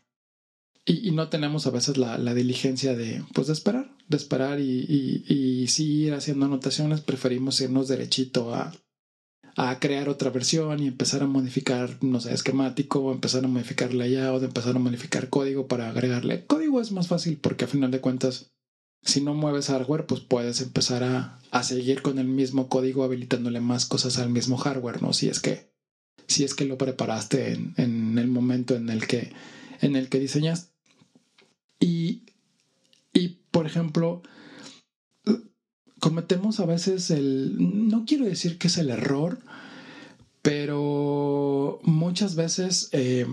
y, 0.87 1.09
y, 1.09 1.11
no 1.11 1.27
tenemos 1.27 1.67
a 1.67 1.71
veces 1.71 1.97
la, 1.97 2.17
la, 2.17 2.33
diligencia 2.33 2.95
de, 2.95 3.21
pues, 3.33 3.47
de 3.47 3.53
esperar, 3.53 3.93
de 4.07 4.15
esperar 4.15 4.61
y, 4.61 4.85
y, 4.87 5.33
y 5.33 5.67
sí 5.67 6.03
ir 6.03 6.13
haciendo 6.13 6.45
anotaciones. 6.45 7.01
Preferimos 7.01 7.59
irnos 7.59 7.89
derechito 7.89 8.55
a, 8.55 8.73
a 9.59 9.79
crear 9.79 10.07
otra 10.07 10.29
versión 10.29 10.83
y 10.83 10.87
empezar 10.87 11.23
a 11.23 11.27
modificar, 11.27 11.97
no 12.01 12.21
sé, 12.21 12.31
esquemático, 12.31 13.11
empezar 13.11 13.43
a 13.43 13.47
modificar 13.47 13.91
layout, 13.91 14.43
empezar 14.43 14.75
a 14.75 14.79
modificar 14.79 15.29
código 15.29 15.67
para 15.67 15.89
agregarle. 15.89 16.45
Código 16.45 16.79
es 16.79 16.91
más 16.91 17.07
fácil 17.07 17.37
porque 17.37 17.65
a 17.65 17.67
final 17.67 17.89
de 17.89 17.99
cuentas, 17.99 18.51
si 19.01 19.19
no 19.19 19.33
mueves 19.33 19.67
hardware, 19.67 20.05
pues 20.05 20.21
puedes 20.21 20.61
empezar 20.61 21.03
a, 21.03 21.39
a 21.49 21.63
seguir 21.63 22.03
con 22.03 22.19
el 22.19 22.27
mismo 22.27 22.69
código 22.69 23.03
habilitándole 23.03 23.59
más 23.59 23.87
cosas 23.87 24.19
al 24.19 24.29
mismo 24.29 24.57
hardware, 24.57 25.01
¿no? 25.01 25.11
Si 25.11 25.27
es 25.27 25.39
que, 25.39 25.71
si 26.27 26.43
es 26.43 26.53
que 26.53 26.65
lo 26.65 26.77
preparaste 26.77 27.53
en, 27.53 27.73
en 27.77 28.19
el 28.19 28.27
momento 28.27 28.75
en 28.75 28.89
el 28.89 29.07
que, 29.07 29.33
en 29.81 29.95
el 29.95 30.07
que 30.07 30.19
diseñaste. 30.19 30.71
Y, 31.79 32.21
y 33.11 33.39
por 33.49 33.65
ejemplo, 33.65 34.21
cometemos 35.99 36.59
a 36.59 36.65
veces 36.65 37.11
el, 37.11 37.55
no 37.57 38.05
quiero 38.05 38.25
decir 38.25 38.57
que 38.57 38.67
es 38.67 38.77
el 38.77 38.89
error, 38.89 39.39
pero 40.41 41.79
muchas 41.83 42.35
veces 42.35 42.89
eh, 42.91 43.27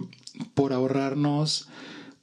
por 0.55 0.73
ahorrarnos 0.73 1.69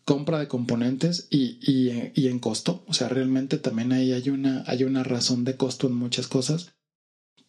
compra 0.05 0.39
de 0.39 0.47
componentes 0.47 1.27
y, 1.29 1.59
y, 1.61 2.11
y, 2.15 2.27
en 2.27 2.39
costo, 2.39 2.83
o 2.87 2.93
sea, 2.93 3.07
realmente 3.07 3.57
también 3.57 3.93
ahí 3.93 4.11
hay 4.11 4.29
una, 4.29 4.63
hay 4.67 4.83
una 4.83 5.03
razón 5.03 5.45
de 5.45 5.55
costo 5.55 5.87
en 5.87 5.93
muchas 5.93 6.27
cosas. 6.27 6.71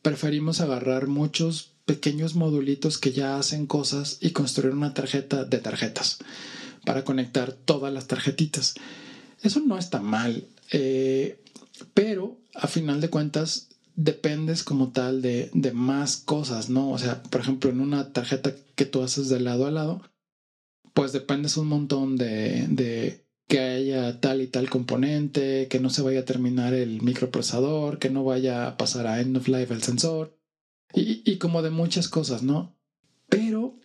Preferimos 0.03 0.61
agarrar 0.61 1.07
muchos 1.07 1.73
pequeños 1.85 2.35
modulitos 2.35 2.99
que 2.99 3.13
ya 3.13 3.39
hacen 3.39 3.67
cosas 3.67 4.19
y 4.21 4.31
construir 4.31 4.75
una 4.75 4.95
tarjeta 4.95 5.45
de 5.45 5.59
tarjetas 5.59 6.19
para 6.85 7.05
conectar 7.05 7.53
todas 7.53 7.93
las 7.93 8.07
tarjetitas. 8.07 8.75
Eso 9.43 9.61
no 9.61 9.79
está 9.79 10.01
mal, 10.01 10.45
eh, 10.71 11.41
pero 11.95 12.41
a 12.55 12.67
final 12.67 13.01
de 13.01 13.11
cuentas 13.11 13.69
dependes 13.95 14.63
como 14.65 14.93
tal 14.93 15.23
de, 15.23 15.51
de, 15.53 15.73
más 15.73 16.17
cosas, 16.17 16.71
¿no? 16.71 16.91
O 16.91 16.99
sea, 16.99 17.23
por 17.23 17.41
ejemplo, 17.41 17.71
en 17.71 17.81
una 17.81 18.13
tarjeta 18.13 18.55
que 18.75 18.87
tú 18.87 19.03
haces 19.03 19.29
de 19.29 19.41
lado 19.41 19.67
a 19.67 19.71
lado, 19.71 20.03
pues 20.95 21.13
dependes 21.13 21.57
un 21.57 21.69
montón 21.69 22.17
de, 22.17 22.67
de 22.69 23.27
que 23.49 23.61
haya 23.61 24.21
tal 24.21 24.41
y 24.41 24.47
tal 24.47 24.71
componente, 24.71 25.69
que 25.69 25.81
no 25.81 25.91
se 25.91 26.03
vaya 26.03 26.21
a 26.21 26.25
terminar 26.25 26.75
el 26.75 27.03
microprocesador, 27.03 27.99
que 27.99 28.11
no 28.11 28.25
vaya 28.25 28.67
a 28.67 28.77
pasar 28.77 29.07
a 29.07 29.21
end 29.21 29.37
of 29.37 29.49
life 29.49 29.73
el 29.73 29.83
sensor, 29.83 30.39
y, 30.95 31.23
y 31.31 31.37
como 31.39 31.63
de 31.63 31.71
muchas 31.71 32.09
cosas, 32.09 32.43
¿no? 32.43 32.75
Pero 33.29 33.79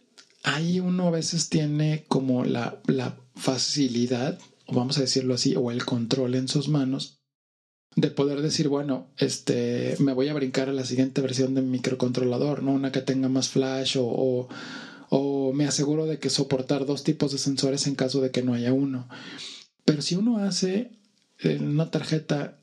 ahí 0.44 0.80
uno 0.80 1.08
a 1.08 1.12
veces 1.12 1.50
tiene 1.50 2.06
como 2.08 2.46
la, 2.46 2.82
la 2.88 3.18
facilidad, 3.36 4.40
o 4.68 4.74
vamos 4.74 4.98
a 4.98 5.02
decirlo 5.02 5.34
así, 5.34 5.56
o 5.56 5.72
el 5.72 5.86
control 5.86 6.36
en 6.36 6.48
sus 6.48 6.70
manos 6.70 7.17
de 7.98 8.12
poder 8.12 8.44
decir, 8.44 8.68
bueno, 8.68 9.08
este, 9.18 9.96
me 9.98 10.14
voy 10.14 10.28
a 10.30 10.34
brincar 10.36 10.70
a 10.70 10.74
la 10.74 10.86
siguiente 10.86 11.20
versión 11.20 11.56
de 11.56 11.64
mi 11.64 11.72
microcontrolador, 11.72 12.62
¿no? 12.62 12.74
Una 12.74 12.92
que 12.92 13.02
tenga 13.02 13.28
más 13.28 13.50
flash 13.50 13.98
o, 13.98 14.06
o, 14.06 14.50
o, 15.10 15.52
me 15.54 15.66
aseguro 15.66 16.06
de 16.06 16.20
que 16.20 16.30
soportar 16.30 16.86
dos 16.86 17.04
tipos 17.04 17.32
de 17.32 17.40
sensores 17.40 17.88
en 17.88 17.96
caso 17.96 18.22
de 18.22 18.30
que 18.30 18.44
no 18.44 18.54
haya 18.54 18.72
uno. 18.72 19.10
Pero 19.84 20.04
si 20.04 20.16
uno 20.16 20.38
hace 20.38 20.92
una 21.60 21.90
tarjeta 21.90 22.60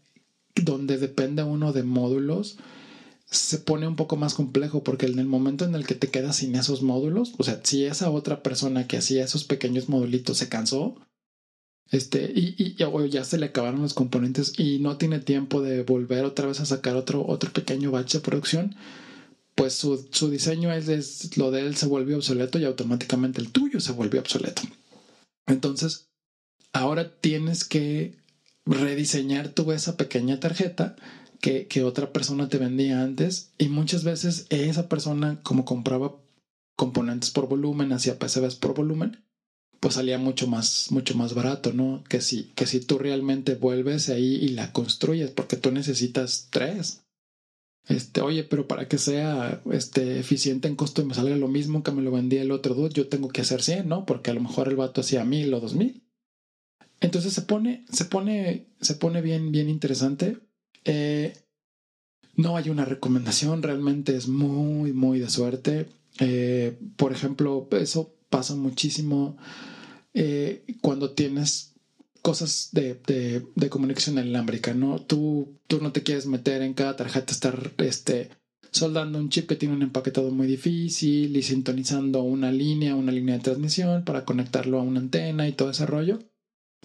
donde 0.54 0.98
depende 0.98 1.42
uno 1.42 1.72
de 1.72 1.82
módulos, 1.82 2.56
se 3.28 3.58
pone 3.58 3.88
un 3.88 3.96
poco 3.96 4.14
más 4.16 4.34
complejo 4.34 4.84
porque 4.84 5.06
en 5.06 5.18
el 5.18 5.26
momento 5.26 5.64
en 5.64 5.74
el 5.74 5.84
que 5.84 5.96
te 5.96 6.10
quedas 6.10 6.36
sin 6.36 6.54
esos 6.54 6.82
módulos, 6.82 7.32
o 7.38 7.42
sea, 7.42 7.60
si 7.64 7.84
esa 7.84 8.08
otra 8.08 8.44
persona 8.44 8.86
que 8.86 8.98
hacía 8.98 9.24
esos 9.24 9.42
pequeños 9.42 9.88
modulitos 9.88 10.38
se 10.38 10.48
cansó, 10.48 10.94
este, 11.90 12.32
y, 12.34 12.54
y, 12.58 12.76
ya 13.10 13.24
se 13.24 13.38
le 13.38 13.46
acabaron 13.46 13.82
los 13.82 13.94
componentes 13.94 14.58
y 14.58 14.78
no 14.80 14.96
tiene 14.96 15.20
tiempo 15.20 15.62
de 15.62 15.82
volver 15.82 16.24
otra 16.24 16.46
vez 16.46 16.60
a 16.60 16.66
sacar 16.66 16.96
otro, 16.96 17.24
otro 17.26 17.52
pequeño 17.52 17.90
batch 17.90 18.14
de 18.14 18.20
producción, 18.20 18.74
pues 19.54 19.74
su, 19.74 20.08
su 20.10 20.30
diseño 20.30 20.72
es, 20.72 20.88
es, 20.88 21.36
lo 21.36 21.50
de 21.50 21.60
él 21.60 21.76
se 21.76 21.86
volvió 21.86 22.16
obsoleto 22.16 22.58
y 22.58 22.64
automáticamente 22.64 23.40
el 23.40 23.52
tuyo 23.52 23.80
se 23.80 23.92
volvió 23.92 24.20
obsoleto. 24.20 24.62
Entonces, 25.46 26.08
ahora 26.72 27.14
tienes 27.20 27.64
que 27.64 28.16
rediseñar 28.66 29.50
tú 29.50 29.70
esa 29.72 29.96
pequeña 29.96 30.40
tarjeta 30.40 30.96
que, 31.40 31.66
que 31.66 31.84
otra 31.84 32.12
persona 32.12 32.48
te 32.48 32.58
vendía 32.58 33.02
antes 33.02 33.52
y 33.58 33.68
muchas 33.68 34.02
veces 34.04 34.46
esa 34.48 34.88
persona 34.88 35.40
como 35.42 35.64
compraba 35.64 36.16
componentes 36.76 37.30
por 37.30 37.48
volumen, 37.48 37.92
hacía 37.92 38.18
PCBs 38.18 38.56
por 38.56 38.74
volumen, 38.74 39.23
pues 39.84 39.96
salía 39.96 40.16
mucho 40.16 40.46
más, 40.46 40.90
mucho 40.92 41.14
más 41.14 41.34
barato, 41.34 41.74
¿no? 41.74 42.02
Que 42.08 42.22
si, 42.22 42.44
que 42.54 42.64
si 42.64 42.80
tú 42.80 42.96
realmente 42.96 43.54
vuelves 43.54 44.08
ahí 44.08 44.36
y 44.36 44.48
la 44.48 44.72
construyes, 44.72 45.30
porque 45.30 45.58
tú 45.58 45.72
necesitas 45.72 46.48
tres. 46.48 47.02
Este, 47.86 48.22
oye, 48.22 48.44
pero 48.44 48.66
para 48.66 48.88
que 48.88 48.96
sea 48.96 49.60
este, 49.70 50.18
eficiente 50.18 50.68
en 50.68 50.74
costo 50.74 51.02
y 51.02 51.04
me 51.04 51.12
salga 51.12 51.36
lo 51.36 51.48
mismo 51.48 51.82
que 51.82 51.92
me 51.92 52.00
lo 52.00 52.10
vendía 52.10 52.40
el 52.40 52.50
otro 52.50 52.74
dos, 52.74 52.94
yo 52.94 53.08
tengo 53.08 53.28
que 53.28 53.42
hacer 53.42 53.60
100, 53.60 53.86
¿no? 53.86 54.06
Porque 54.06 54.30
a 54.30 54.34
lo 54.34 54.40
mejor 54.40 54.68
el 54.68 54.76
vato 54.76 55.02
hacía 55.02 55.22
mil 55.26 55.52
o 55.52 55.60
dos 55.60 55.74
mil. 55.74 56.02
Entonces 57.02 57.34
se 57.34 57.42
pone, 57.42 57.84
se 57.92 58.06
pone, 58.06 58.68
se 58.80 58.94
pone 58.94 59.20
bien, 59.20 59.52
bien 59.52 59.68
interesante. 59.68 60.38
Eh, 60.86 61.36
no 62.36 62.56
hay 62.56 62.70
una 62.70 62.86
recomendación, 62.86 63.62
realmente 63.62 64.16
es 64.16 64.28
muy, 64.28 64.94
muy 64.94 65.18
de 65.18 65.28
suerte. 65.28 65.88
Eh, 66.20 66.74
por 66.96 67.12
ejemplo, 67.12 67.68
eso 67.72 68.14
pasa 68.30 68.54
muchísimo 68.54 69.36
eh, 70.14 70.64
cuando 70.80 71.10
tienes 71.10 71.74
cosas 72.22 72.70
de, 72.72 72.94
de, 73.06 73.46
de, 73.54 73.68
comunicación 73.68 74.14
inalámbrica, 74.14 74.72
¿no? 74.72 74.98
Tú, 74.98 75.58
tú 75.66 75.82
no 75.82 75.92
te 75.92 76.02
quieres 76.02 76.26
meter 76.26 76.62
en 76.62 76.72
cada 76.72 76.96
tarjeta, 76.96 77.32
estar 77.32 77.72
este, 77.78 78.30
soldando 78.70 79.18
un 79.18 79.28
chip 79.28 79.46
que 79.46 79.56
tiene 79.56 79.74
un 79.74 79.82
empaquetado 79.82 80.30
muy 80.30 80.46
difícil 80.46 81.36
y 81.36 81.42
sintonizando 81.42 82.22
una 82.22 82.50
línea, 82.50 82.96
una 82.96 83.12
línea 83.12 83.36
de 83.36 83.42
transmisión 83.42 84.04
para 84.04 84.24
conectarlo 84.24 84.78
a 84.78 84.82
una 84.82 85.00
antena 85.00 85.46
y 85.48 85.52
todo 85.52 85.70
ese 85.70 85.84
rollo. 85.84 86.20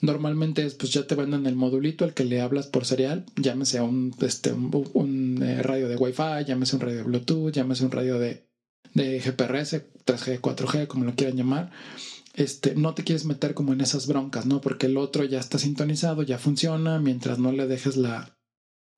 Normalmente 0.01 0.65
es, 0.65 0.75
pues 0.75 0.91
ya 0.91 1.07
te 1.07 1.15
venden 1.15 1.45
el 1.45 1.55
modulito 1.55 2.05
al 2.05 2.13
que 2.13 2.25
le 2.25 2.41
hablas 2.41 2.67
por 2.67 2.85
serial, 2.85 3.25
llámese 3.35 3.81
un, 3.81 4.13
este, 4.21 4.51
un, 4.51 4.71
un 4.93 5.43
eh, 5.43 5.61
radio 5.61 5.87
de 5.87 5.95
Wi-Fi, 5.95 6.45
llámese 6.47 6.75
un 6.75 6.81
radio 6.81 6.97
de 6.97 7.03
Bluetooth, 7.03 7.51
llámese 7.51 7.85
un 7.85 7.91
radio 7.91 8.19
de, 8.19 8.45
de 8.93 9.19
GPRS, 9.19 9.83
3G, 10.05 10.41
4G, 10.41 10.87
como 10.87 11.05
lo 11.05 11.15
quieran 11.15 11.37
llamar. 11.37 11.71
Este, 12.39 12.73
no 12.73 12.93
te 12.93 13.03
quieres 13.03 13.25
meter 13.25 13.53
como 13.53 13.73
en 13.73 13.81
esas 13.81 14.07
broncas, 14.07 14.45
¿no? 14.45 14.61
Porque 14.61 14.85
el 14.85 14.95
otro 14.95 15.25
ya 15.25 15.39
está 15.39 15.59
sintonizado, 15.59 16.23
ya 16.23 16.39
funciona, 16.39 16.97
mientras 16.97 17.37
no 17.37 17.51
le 17.51 17.67
dejes 17.67 17.97
la... 17.97 18.37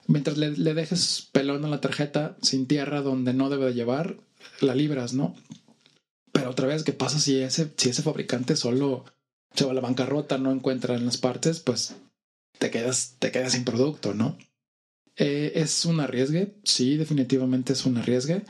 Mientras 0.07 0.37
le, 0.37 0.73
dejes 0.75 1.29
pelón 1.31 1.65
a 1.65 1.69
la 1.69 1.81
tarjeta 1.81 2.37
sin 2.43 2.67
tierra 2.67 3.01
donde 3.01 3.33
no 3.33 3.49
debe 3.49 3.65
de 3.65 3.73
llevar, 3.73 4.17
la 4.59 4.75
libras, 4.75 5.13
¿no? 5.13 5.35
Pero 6.31 6.51
otra 6.51 6.67
vez, 6.67 6.83
¿qué 6.83 6.93
pasa 6.93 7.19
si 7.19 7.39
ese, 7.39 7.71
si 7.77 7.89
ese 7.89 8.03
fabricante 8.03 8.55
solo 8.55 9.05
se 9.55 9.65
va 9.65 9.71
a 9.71 9.73
la 9.73 9.81
bancarrota, 9.81 10.37
no 10.37 10.51
encuentra 10.51 10.95
en 10.95 11.05
las 11.05 11.17
partes? 11.17 11.61
Pues 11.61 11.95
te 12.59 12.69
quedas, 12.69 13.15
te 13.17 13.31
quedas 13.31 13.53
sin 13.53 13.63
producto, 13.63 14.13
¿no? 14.13 14.37
Eh, 15.15 15.53
es 15.55 15.85
un 15.85 15.99
arriesgue, 15.99 16.55
sí, 16.63 16.95
definitivamente 16.95 17.73
es 17.73 17.87
un 17.87 17.97
arriesgue, 17.97 18.43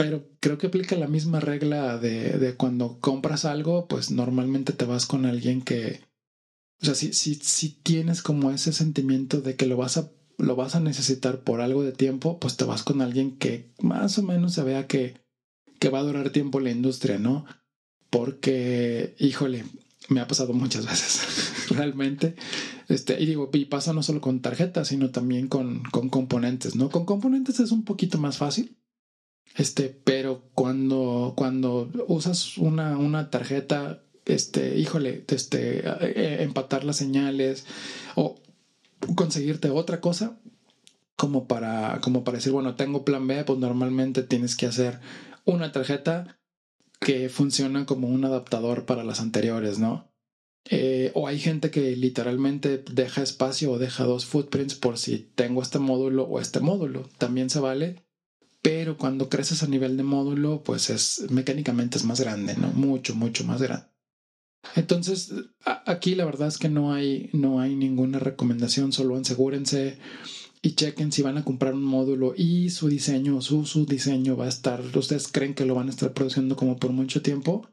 pero 0.00 0.26
creo 0.40 0.56
que 0.56 0.68
aplica 0.68 0.96
la 0.96 1.08
misma 1.08 1.40
regla 1.40 1.98
de, 1.98 2.38
de 2.38 2.54
cuando 2.54 2.98
compras 3.00 3.44
algo, 3.44 3.86
pues 3.86 4.10
normalmente 4.10 4.72
te 4.72 4.86
vas 4.86 5.04
con 5.04 5.26
alguien 5.26 5.60
que, 5.60 6.00
o 6.80 6.86
sea, 6.86 6.94
si, 6.94 7.12
si, 7.12 7.34
si 7.34 7.68
tienes 7.68 8.22
como 8.22 8.50
ese 8.50 8.72
sentimiento 8.72 9.42
de 9.42 9.56
que 9.56 9.66
lo 9.66 9.76
vas 9.76 9.98
a 9.98 10.10
lo 10.38 10.56
vas 10.56 10.74
a 10.74 10.80
necesitar 10.80 11.40
por 11.44 11.60
algo 11.60 11.82
de 11.82 11.92
tiempo, 11.92 12.40
pues 12.40 12.56
te 12.56 12.64
vas 12.64 12.82
con 12.82 13.02
alguien 13.02 13.36
que 13.36 13.74
más 13.78 14.16
o 14.16 14.22
menos 14.22 14.54
se 14.54 14.62
vea 14.62 14.86
que, 14.86 15.20
que 15.78 15.90
va 15.90 15.98
a 15.98 16.04
durar 16.04 16.30
tiempo 16.30 16.60
la 16.60 16.70
industria, 16.70 17.18
¿no? 17.18 17.44
Porque, 18.08 19.14
híjole, 19.18 19.66
me 20.08 20.20
ha 20.20 20.26
pasado 20.26 20.54
muchas 20.54 20.86
veces, 20.86 21.68
realmente. 21.76 22.36
Este, 22.88 23.20
y 23.20 23.26
digo, 23.26 23.50
y 23.52 23.66
pasa 23.66 23.92
no 23.92 24.02
solo 24.02 24.22
con 24.22 24.40
tarjetas, 24.40 24.88
sino 24.88 25.10
también 25.10 25.46
con, 25.48 25.82
con 25.90 26.08
componentes, 26.08 26.74
¿no? 26.74 26.88
Con 26.88 27.04
componentes 27.04 27.60
es 27.60 27.70
un 27.70 27.84
poquito 27.84 28.16
más 28.16 28.38
fácil. 28.38 28.79
Este, 29.56 29.88
pero 29.88 30.42
cuando, 30.54 31.34
cuando 31.36 31.90
usas 32.06 32.56
una, 32.58 32.96
una 32.98 33.30
tarjeta, 33.30 34.02
este, 34.24 34.78
híjole, 34.78 35.24
este, 35.28 35.80
eh, 35.84 36.42
empatar 36.42 36.84
las 36.84 36.96
señales 36.96 37.66
o 38.14 38.40
conseguirte 39.14 39.70
otra 39.70 40.00
cosa 40.00 40.38
como 41.16 41.46
para, 41.46 42.00
como 42.00 42.24
para 42.24 42.38
decir, 42.38 42.52
bueno, 42.52 42.76
tengo 42.76 43.04
plan 43.04 43.26
B, 43.26 43.44
pues 43.44 43.58
normalmente 43.58 44.22
tienes 44.22 44.56
que 44.56 44.66
hacer 44.66 45.00
una 45.44 45.72
tarjeta 45.72 46.38
que 47.00 47.28
funciona 47.28 47.86
como 47.86 48.08
un 48.08 48.24
adaptador 48.24 48.84
para 48.86 49.04
las 49.04 49.20
anteriores, 49.20 49.78
¿no? 49.78 50.10
Eh, 50.68 51.10
o 51.14 51.26
hay 51.26 51.38
gente 51.38 51.70
que 51.70 51.96
literalmente 51.96 52.84
deja 52.92 53.22
espacio 53.22 53.72
o 53.72 53.78
deja 53.78 54.04
dos 54.04 54.26
footprints 54.26 54.74
por 54.74 54.98
si 54.98 55.18
tengo 55.34 55.62
este 55.62 55.78
módulo 55.78 56.24
o 56.24 56.40
este 56.40 56.60
módulo. 56.60 57.08
También 57.18 57.50
se 57.50 57.60
vale. 57.60 58.04
Pero 58.62 58.98
cuando 58.98 59.28
creces 59.28 59.62
a 59.62 59.66
nivel 59.66 59.96
de 59.96 60.02
módulo, 60.02 60.62
pues 60.62 60.90
es 60.90 61.30
mecánicamente 61.30 61.96
es 61.96 62.04
más 62.04 62.20
grande, 62.20 62.56
¿no? 62.56 62.68
Mucho, 62.68 63.14
mucho 63.14 63.44
más 63.44 63.62
grande. 63.62 63.86
Entonces, 64.76 65.32
aquí 65.86 66.14
la 66.14 66.26
verdad 66.26 66.48
es 66.48 66.58
que 66.58 66.68
no 66.68 66.92
hay, 66.92 67.30
no 67.32 67.60
hay 67.60 67.74
ninguna 67.74 68.18
recomendación, 68.18 68.92
solo 68.92 69.16
asegúrense 69.16 69.98
y 70.62 70.74
chequen 70.74 71.12
si 71.12 71.22
van 71.22 71.38
a 71.38 71.44
comprar 71.44 71.74
un 71.74 71.84
módulo 71.84 72.34
y 72.36 72.70
su 72.70 72.88
diseño, 72.88 73.40
su, 73.40 73.64
su 73.64 73.86
diseño 73.86 74.36
va 74.36 74.44
a 74.44 74.50
estar, 74.50 74.82
ustedes 74.94 75.28
creen 75.28 75.54
que 75.54 75.64
lo 75.64 75.74
van 75.74 75.88
a 75.88 75.90
estar 75.90 76.12
produciendo 76.12 76.56
como 76.56 76.76
por 76.76 76.92
mucho 76.92 77.22
tiempo, 77.22 77.70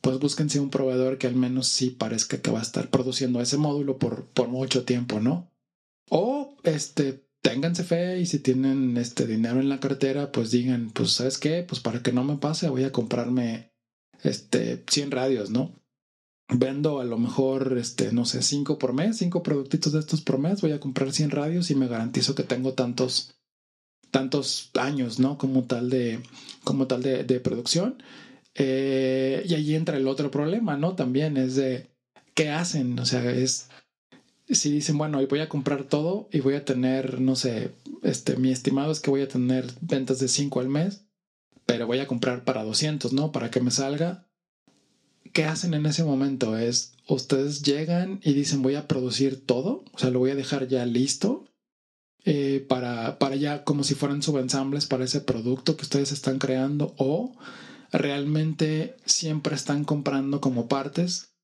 pues 0.00 0.18
búsquense 0.18 0.60
un 0.60 0.70
proveedor 0.70 1.18
que 1.18 1.26
al 1.26 1.34
menos 1.34 1.68
sí 1.68 1.90
parezca 1.90 2.40
que 2.40 2.50
va 2.50 2.60
a 2.60 2.62
estar 2.62 2.90
produciendo 2.90 3.40
ese 3.40 3.58
módulo 3.58 3.98
por, 3.98 4.26
por 4.28 4.48
mucho 4.48 4.84
tiempo, 4.84 5.20
¿no? 5.20 5.50
O 6.08 6.56
este, 6.62 7.25
ténganse 7.46 7.84
fe 7.84 8.18
y 8.18 8.26
si 8.26 8.40
tienen 8.40 8.96
este 8.96 9.24
dinero 9.24 9.60
en 9.60 9.68
la 9.68 9.78
cartera, 9.78 10.32
pues 10.32 10.50
digan, 10.50 10.90
pues 10.90 11.12
sabes 11.12 11.38
qué, 11.38 11.62
pues 11.62 11.80
para 11.80 12.02
que 12.02 12.12
no 12.12 12.24
me 12.24 12.38
pase 12.38 12.68
voy 12.68 12.82
a 12.82 12.90
comprarme 12.90 13.70
este 14.24 14.82
100 14.88 15.12
radios, 15.12 15.50
¿no? 15.50 15.72
vendo 16.48 17.00
a 17.00 17.04
lo 17.04 17.18
mejor, 17.18 17.76
este, 17.78 18.12
no 18.12 18.24
sé, 18.24 18.42
cinco 18.42 18.78
por 18.78 18.92
mes, 18.92 19.18
cinco 19.18 19.42
productitos 19.42 19.92
de 19.92 20.00
estos 20.00 20.22
por 20.22 20.38
mes, 20.38 20.60
voy 20.60 20.72
a 20.72 20.80
comprar 20.80 21.12
100 21.12 21.30
radios 21.30 21.70
y 21.70 21.76
me 21.76 21.88
garantizo 21.88 22.34
que 22.34 22.42
tengo 22.42 22.74
tantos, 22.74 23.36
tantos 24.10 24.70
años, 24.74 25.18
¿no? 25.18 25.38
Como 25.38 25.64
tal 25.64 25.90
de, 25.90 26.20
como 26.64 26.86
tal 26.86 27.02
de, 27.02 27.24
de 27.24 27.40
producción. 27.40 28.02
Eh, 28.54 29.44
y 29.46 29.54
ahí 29.54 29.74
entra 29.74 29.96
el 29.96 30.08
otro 30.08 30.30
problema, 30.30 30.76
¿no? 30.76 30.94
También 30.94 31.36
es 31.36 31.56
de, 31.56 31.90
¿qué 32.34 32.50
hacen? 32.50 32.98
O 32.98 33.06
sea, 33.06 33.28
es, 33.30 33.68
si 34.48 34.70
dicen, 34.70 34.98
bueno, 34.98 35.20
voy 35.26 35.40
a 35.40 35.48
comprar 35.48 35.84
todo 35.84 36.28
y 36.32 36.40
voy 36.40 36.54
a 36.54 36.64
tener, 36.64 37.20
no 37.20 37.36
sé, 37.36 37.72
este, 38.02 38.36
mi 38.36 38.52
estimado 38.52 38.92
es 38.92 39.00
que 39.00 39.10
voy 39.10 39.22
a 39.22 39.28
tener 39.28 39.66
ventas 39.80 40.18
de 40.18 40.28
5 40.28 40.60
al 40.60 40.68
mes, 40.68 41.04
pero 41.64 41.86
voy 41.86 41.98
a 41.98 42.06
comprar 42.06 42.44
para 42.44 42.62
200, 42.62 43.12
¿no? 43.12 43.32
Para 43.32 43.50
que 43.50 43.60
me 43.60 43.70
salga 43.70 44.26
¿qué 45.36 45.44
hacen 45.44 45.74
en 45.74 45.84
ese 45.84 46.02
momento? 46.02 46.56
Es, 46.56 46.94
ustedes 47.06 47.62
llegan 47.62 48.20
y 48.22 48.32
dicen 48.32 48.62
voy 48.62 48.74
a 48.74 48.88
producir 48.88 49.44
todo, 49.44 49.84
o 49.92 49.98
sea, 49.98 50.08
lo 50.08 50.18
voy 50.18 50.30
a 50.30 50.34
dejar 50.34 50.66
ya 50.66 50.86
listo 50.86 51.44
eh, 52.24 52.64
para, 52.66 53.18
para 53.18 53.36
ya 53.36 53.62
como 53.62 53.84
si 53.84 53.94
fueran 53.94 54.22
subensambles 54.22 54.86
para 54.86 55.04
ese 55.04 55.20
producto 55.20 55.76
que 55.76 55.82
ustedes 55.82 56.10
están 56.10 56.38
creando 56.38 56.94
o 56.96 57.36
realmente 57.92 58.96
siempre 59.04 59.54
están 59.54 59.84
comprando 59.84 60.40
como 60.40 60.68
partes 60.68 61.35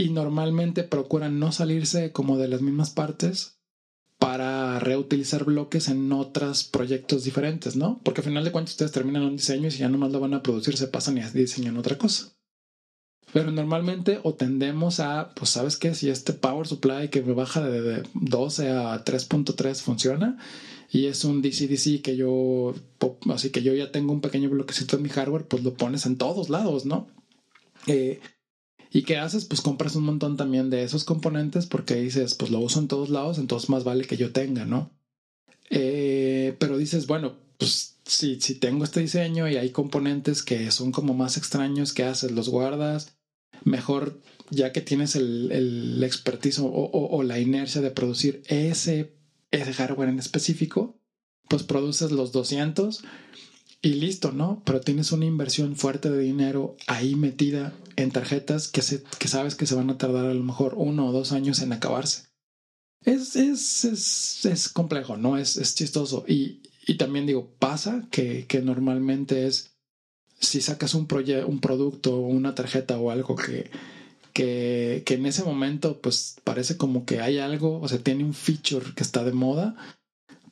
y 0.00 0.08
normalmente 0.08 0.82
procuran 0.82 1.38
no 1.38 1.52
salirse 1.52 2.10
como 2.10 2.38
de 2.38 2.48
las 2.48 2.62
mismas 2.62 2.88
partes 2.88 3.58
para 4.18 4.78
reutilizar 4.80 5.44
bloques 5.44 5.88
en 5.88 6.10
otros 6.12 6.64
proyectos 6.64 7.24
diferentes, 7.24 7.76
¿no? 7.76 8.00
Porque 8.02 8.22
al 8.22 8.26
final 8.26 8.44
de 8.44 8.52
cuentas 8.52 8.72
ustedes 8.72 8.92
terminan 8.92 9.24
un 9.24 9.36
diseño 9.36 9.68
y 9.68 9.70
si 9.70 9.78
ya 9.78 9.90
nomás 9.90 10.10
lo 10.10 10.20
van 10.20 10.32
a 10.32 10.42
producir 10.42 10.76
se 10.78 10.88
pasan 10.88 11.18
y 11.18 11.22
diseñan 11.22 11.76
otra 11.76 11.98
cosa. 11.98 12.32
Pero 13.34 13.52
normalmente 13.52 14.20
o 14.22 14.34
tendemos 14.34 15.00
a, 15.00 15.32
pues 15.34 15.50
sabes 15.50 15.76
que 15.76 15.94
si 15.94 16.08
este 16.08 16.32
power 16.32 16.66
supply 16.66 17.08
que 17.10 17.20
baja 17.20 17.62
de 17.62 18.02
12 18.14 18.70
a 18.70 19.04
3.3 19.04 19.82
funciona 19.82 20.38
y 20.90 21.06
es 21.06 21.24
un 21.24 21.42
DC-DC 21.42 22.00
que 22.00 22.16
yo, 22.16 22.74
así 23.32 23.50
que 23.50 23.62
yo 23.62 23.74
ya 23.74 23.92
tengo 23.92 24.14
un 24.14 24.22
pequeño 24.22 24.48
bloquecito 24.48 24.96
en 24.96 25.02
mi 25.02 25.10
hardware, 25.10 25.46
pues 25.46 25.62
lo 25.62 25.74
pones 25.74 26.06
en 26.06 26.16
todos 26.16 26.48
lados, 26.48 26.86
¿no? 26.86 27.06
Eh, 27.86 28.20
¿Y 28.90 29.02
qué 29.02 29.18
haces? 29.18 29.44
Pues 29.44 29.60
compras 29.60 29.94
un 29.94 30.04
montón 30.04 30.36
también 30.36 30.68
de 30.68 30.82
esos 30.82 31.04
componentes 31.04 31.66
porque 31.66 31.94
dices, 31.94 32.34
pues 32.34 32.50
lo 32.50 32.58
uso 32.58 32.80
en 32.80 32.88
todos 32.88 33.08
lados, 33.08 33.38
entonces 33.38 33.70
más 33.70 33.84
vale 33.84 34.04
que 34.04 34.16
yo 34.16 34.32
tenga, 34.32 34.64
¿no? 34.64 34.90
Eh, 35.70 36.56
pero 36.58 36.76
dices, 36.76 37.06
bueno, 37.06 37.36
pues 37.56 37.98
si, 38.04 38.40
si 38.40 38.56
tengo 38.56 38.82
este 38.82 39.00
diseño 39.00 39.48
y 39.48 39.56
hay 39.56 39.70
componentes 39.70 40.42
que 40.42 40.70
son 40.72 40.90
como 40.90 41.14
más 41.14 41.36
extraños, 41.36 41.92
¿qué 41.92 42.02
haces? 42.02 42.32
Los 42.32 42.48
guardas, 42.48 43.14
mejor 43.64 44.20
ya 44.50 44.72
que 44.72 44.80
tienes 44.80 45.14
el, 45.14 45.52
el 45.52 46.02
expertise 46.02 46.58
o, 46.60 47.22
la 47.22 47.38
inercia 47.38 47.80
de 47.80 47.92
producir 47.92 48.42
ese, 48.46 49.14
ese 49.52 49.72
hardware 49.72 50.08
en 50.08 50.18
específico, 50.18 50.98
pues 51.48 51.62
produces 51.62 52.10
los 52.10 52.32
200 52.32 53.04
y 53.82 53.94
listo, 53.94 54.32
¿no? 54.32 54.62
Pero 54.64 54.80
tienes 54.80 55.12
una 55.12 55.24
inversión 55.24 55.76
fuerte 55.76 56.10
de 56.10 56.18
dinero 56.18 56.76
ahí 56.86 57.14
metida 57.14 57.72
en 57.96 58.10
tarjetas 58.10 58.68
que, 58.68 58.82
se, 58.82 59.02
que 59.18 59.28
sabes 59.28 59.54
que 59.54 59.66
se 59.66 59.74
van 59.74 59.90
a 59.90 59.98
tardar 59.98 60.26
a 60.26 60.34
lo 60.34 60.42
mejor 60.42 60.74
uno 60.76 61.06
o 61.06 61.12
dos 61.12 61.32
años 61.32 61.60
en 61.62 61.72
acabarse. 61.72 62.24
Es, 63.02 63.36
es, 63.36 63.84
es, 63.84 64.44
es 64.44 64.68
complejo, 64.68 65.16
¿no? 65.16 65.38
Es, 65.38 65.56
es 65.56 65.74
chistoso. 65.74 66.24
Y, 66.28 66.62
y 66.86 66.96
también 66.96 67.26
digo, 67.26 67.54
pasa 67.58 68.06
que, 68.10 68.46
que 68.46 68.60
normalmente 68.60 69.46
es 69.46 69.70
si 70.40 70.60
sacas 70.60 70.94
un, 70.94 71.06
un 71.46 71.60
producto 71.60 72.16
o 72.16 72.26
una 72.28 72.54
tarjeta 72.54 72.98
o 72.98 73.10
algo 73.10 73.36
que, 73.36 73.70
que, 74.32 75.02
que, 75.04 75.14
en 75.14 75.26
ese 75.26 75.44
momento 75.44 76.00
pues 76.00 76.36
parece 76.44 76.76
como 76.76 77.04
que 77.04 77.20
hay 77.20 77.38
algo, 77.38 77.80
o 77.80 77.88
sea, 77.88 77.98
tiene 77.98 78.24
un 78.24 78.34
feature 78.34 78.94
que 78.94 79.02
está 79.02 79.22
de 79.22 79.32
moda, 79.32 79.76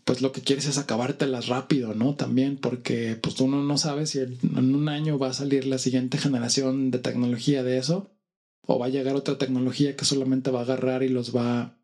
pues 0.09 0.23
lo 0.23 0.33
que 0.33 0.41
quieres 0.41 0.65
es 0.65 0.79
acabártelas 0.79 1.49
rápido, 1.49 1.93
¿no? 1.93 2.15
También 2.15 2.57
porque 2.57 3.15
pues 3.21 3.39
uno 3.41 3.63
no 3.63 3.77
sabe 3.77 4.07
si 4.07 4.21
en 4.21 4.75
un 4.75 4.89
año 4.89 5.19
va 5.19 5.29
a 5.29 5.35
salir 5.35 5.67
la 5.67 5.77
siguiente 5.77 6.17
generación 6.17 6.91
de 6.91 6.99
tecnología 6.99 7.63
de 7.63 7.77
eso 7.77 8.11
o 8.67 8.79
va 8.79 8.87
a 8.87 8.89
llegar 8.89 9.17
otra 9.17 9.37
tecnología 9.37 9.97
que 9.97 10.07
solamente 10.07 10.51
va 10.51 10.61
a 10.61 10.63
agarrar 10.63 11.03
y 11.03 11.11
los 11.11 11.37
va 11.37 11.77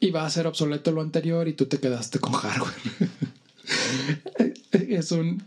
y 0.00 0.10
va 0.10 0.22
a 0.22 0.26
hacer 0.26 0.48
obsoleto 0.48 0.90
lo 0.90 1.00
anterior 1.00 1.46
y 1.46 1.52
tú 1.52 1.66
te 1.66 1.78
quedaste 1.78 2.18
con 2.18 2.32
hardware. 2.32 2.74
es 4.72 5.12
un 5.12 5.40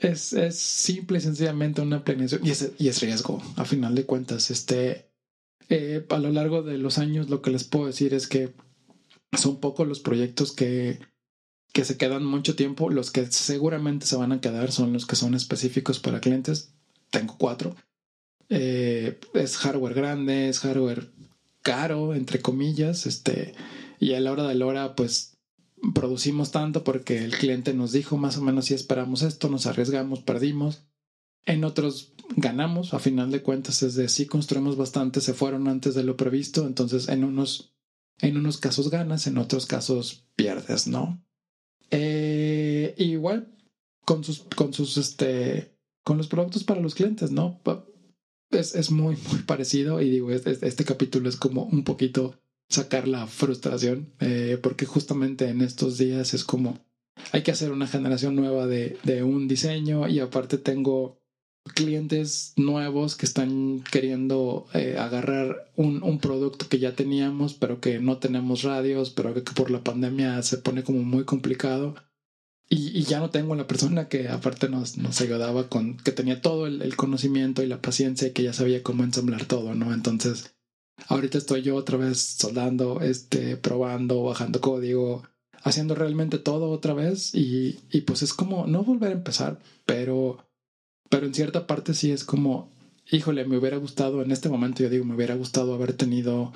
es, 0.00 0.32
es, 0.32 0.58
simple 0.58 1.18
y 1.18 1.20
sencillamente 1.20 1.82
una 1.82 2.02
planeación 2.02 2.46
y 2.46 2.50
es, 2.50 2.72
y 2.78 2.88
es 2.88 3.02
riesgo 3.02 3.42
a 3.56 3.66
final 3.66 3.94
de 3.94 4.06
cuentas 4.06 4.50
este 4.50 5.10
eh, 5.68 6.02
a 6.08 6.18
lo 6.18 6.30
largo 6.30 6.62
de 6.62 6.78
los 6.78 6.96
años 6.96 7.28
lo 7.28 7.42
que 7.42 7.50
les 7.50 7.64
puedo 7.64 7.88
decir 7.88 8.14
es 8.14 8.26
que 8.26 8.54
son 9.36 9.60
pocos 9.60 9.86
los 9.86 10.00
proyectos 10.00 10.52
que 10.52 10.98
que 11.78 11.84
se 11.84 11.96
quedan 11.96 12.24
mucho 12.24 12.56
tiempo 12.56 12.90
los 12.90 13.12
que 13.12 13.30
seguramente 13.30 14.04
se 14.04 14.16
van 14.16 14.32
a 14.32 14.40
quedar 14.40 14.72
son 14.72 14.92
los 14.92 15.06
que 15.06 15.14
son 15.14 15.36
específicos 15.36 16.00
para 16.00 16.18
clientes 16.18 16.72
tengo 17.10 17.36
cuatro 17.38 17.76
eh, 18.48 19.20
es 19.34 19.56
hardware 19.58 19.94
grande 19.94 20.48
es 20.48 20.58
hardware 20.58 21.12
caro 21.62 22.16
entre 22.16 22.40
comillas 22.40 23.06
este 23.06 23.54
y 24.00 24.14
a 24.14 24.20
la 24.20 24.32
hora 24.32 24.48
de 24.48 24.56
la 24.56 24.66
hora 24.66 24.96
pues 24.96 25.38
producimos 25.94 26.50
tanto 26.50 26.82
porque 26.82 27.24
el 27.24 27.36
cliente 27.36 27.74
nos 27.74 27.92
dijo 27.92 28.16
más 28.16 28.36
o 28.38 28.42
menos 28.42 28.64
si 28.64 28.74
esperamos 28.74 29.22
esto, 29.22 29.48
nos 29.48 29.66
arriesgamos, 29.66 30.20
perdimos. 30.22 30.84
En 31.46 31.62
otros 31.64 32.12
ganamos, 32.36 32.92
a 32.94 32.98
final 32.98 33.30
de 33.30 33.42
cuentas 33.42 33.84
es 33.84 33.94
de 33.94 34.08
sí 34.08 34.26
construimos 34.26 34.76
bastante, 34.76 35.20
se 35.20 35.34
fueron 35.34 35.68
antes 35.68 35.94
de 35.94 36.02
lo 36.02 36.16
previsto, 36.16 36.66
entonces 36.66 37.08
en 37.08 37.22
unos, 37.22 37.72
en 38.20 38.36
unos 38.36 38.58
casos 38.58 38.90
ganas, 38.90 39.26
en 39.26 39.38
otros 39.38 39.66
casos 39.66 40.24
pierdes, 40.34 40.88
¿no? 40.88 41.22
Eh, 41.90 42.94
igual 42.98 43.54
con 44.04 44.24
sus, 44.24 44.40
con 44.40 44.72
sus, 44.72 44.96
este, 44.96 45.74
con 46.04 46.16
los 46.18 46.28
productos 46.28 46.64
para 46.64 46.80
los 46.80 46.94
clientes, 46.94 47.30
¿no? 47.30 47.60
Es, 48.50 48.74
es 48.74 48.90
muy, 48.90 49.16
muy 49.30 49.42
parecido 49.42 50.00
y 50.00 50.10
digo, 50.10 50.30
este, 50.30 50.56
este 50.66 50.84
capítulo 50.84 51.28
es 51.28 51.36
como 51.36 51.64
un 51.64 51.84
poquito 51.84 52.40
sacar 52.68 53.08
la 53.08 53.26
frustración, 53.26 54.12
eh, 54.20 54.58
porque 54.62 54.86
justamente 54.86 55.48
en 55.48 55.62
estos 55.62 55.98
días 55.98 56.34
es 56.34 56.44
como 56.44 56.78
hay 57.32 57.42
que 57.42 57.50
hacer 57.50 57.72
una 57.72 57.86
generación 57.86 58.36
nueva 58.36 58.66
de, 58.66 58.96
de 59.04 59.22
un 59.22 59.48
diseño 59.48 60.08
y 60.08 60.20
aparte 60.20 60.58
tengo 60.58 61.20
clientes 61.68 62.52
nuevos 62.56 63.16
que 63.16 63.26
están 63.26 63.82
queriendo 63.90 64.66
eh, 64.74 64.96
agarrar 64.98 65.70
un, 65.76 66.02
un, 66.02 66.18
producto 66.18 66.68
que 66.68 66.78
ya 66.78 66.94
teníamos, 66.94 67.54
pero 67.54 67.80
que 67.80 68.00
no 68.00 68.18
tenemos 68.18 68.62
radios, 68.62 69.10
pero 69.10 69.34
que, 69.34 69.40
por 69.40 69.70
la 69.70 69.84
pandemia 69.84 70.42
se 70.42 70.58
pone 70.58 70.82
como 70.82 71.02
muy 71.02 71.24
complicado. 71.24 71.94
Y, 72.70 72.98
y 72.98 73.04
ya 73.04 73.18
no 73.20 73.30
tengo 73.30 73.54
la 73.54 73.66
persona 73.66 74.08
que 74.08 74.28
aparte 74.28 74.68
nos, 74.68 74.98
nos 74.98 75.20
ayudaba 75.20 75.68
con, 75.68 75.96
que 75.96 76.12
tenía 76.12 76.42
todo 76.42 76.66
el, 76.66 76.82
el, 76.82 76.96
conocimiento 76.96 77.62
y 77.62 77.66
la 77.66 77.80
paciencia 77.80 78.28
y 78.28 78.32
que 78.32 78.42
ya 78.42 78.52
sabía 78.52 78.82
cómo 78.82 79.04
ensamblar 79.04 79.46
todo, 79.46 79.74
¿no? 79.74 79.94
Entonces, 79.94 80.54
ahorita 81.06 81.38
estoy 81.38 81.62
yo 81.62 81.76
otra 81.76 81.96
vez 81.96 82.18
soldando, 82.18 83.00
este, 83.00 83.56
probando, 83.56 84.22
bajando 84.22 84.60
código, 84.60 85.22
haciendo 85.62 85.94
realmente 85.94 86.38
todo 86.38 86.70
otra 86.70 86.94
vez 86.94 87.34
y, 87.34 87.78
y 87.90 88.02
pues 88.02 88.22
es 88.22 88.34
como 88.34 88.66
no 88.66 88.84
volver 88.84 89.10
a 89.10 89.16
empezar, 89.16 89.58
pero 89.86 90.38
pero 91.08 91.26
en 91.26 91.34
cierta 91.34 91.66
parte 91.66 91.94
sí 91.94 92.10
es 92.10 92.24
como, 92.24 92.70
híjole, 93.10 93.44
me 93.44 93.56
hubiera 93.56 93.76
gustado, 93.76 94.22
en 94.22 94.30
este 94.30 94.48
momento 94.48 94.82
yo 94.82 94.90
digo, 94.90 95.04
me 95.04 95.14
hubiera 95.14 95.34
gustado 95.34 95.74
haber 95.74 95.92
tenido, 95.92 96.52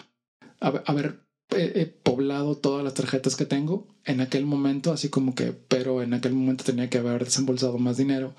haber, 0.61 1.21
eh, 1.51 1.73
eh, 1.75 1.87
poblado 2.03 2.57
todas 2.57 2.85
las 2.85 2.95
tarjetas 2.95 3.37
que 3.37 3.47
tengo 3.47 3.87
en 4.05 4.21
aquel 4.21 4.47
momento, 4.47 4.93
así 4.93 5.09
como 5.09 5.35
que, 5.35 5.53
pero 5.53 6.03
en 6.03 6.15
aquel 6.15 6.33
momento 6.33 6.65
tenía 6.65 6.89
que 6.89 6.99
haber 6.99 7.25
desembolsado 7.25 7.79
más 7.79 7.97
dinero. 7.97 8.35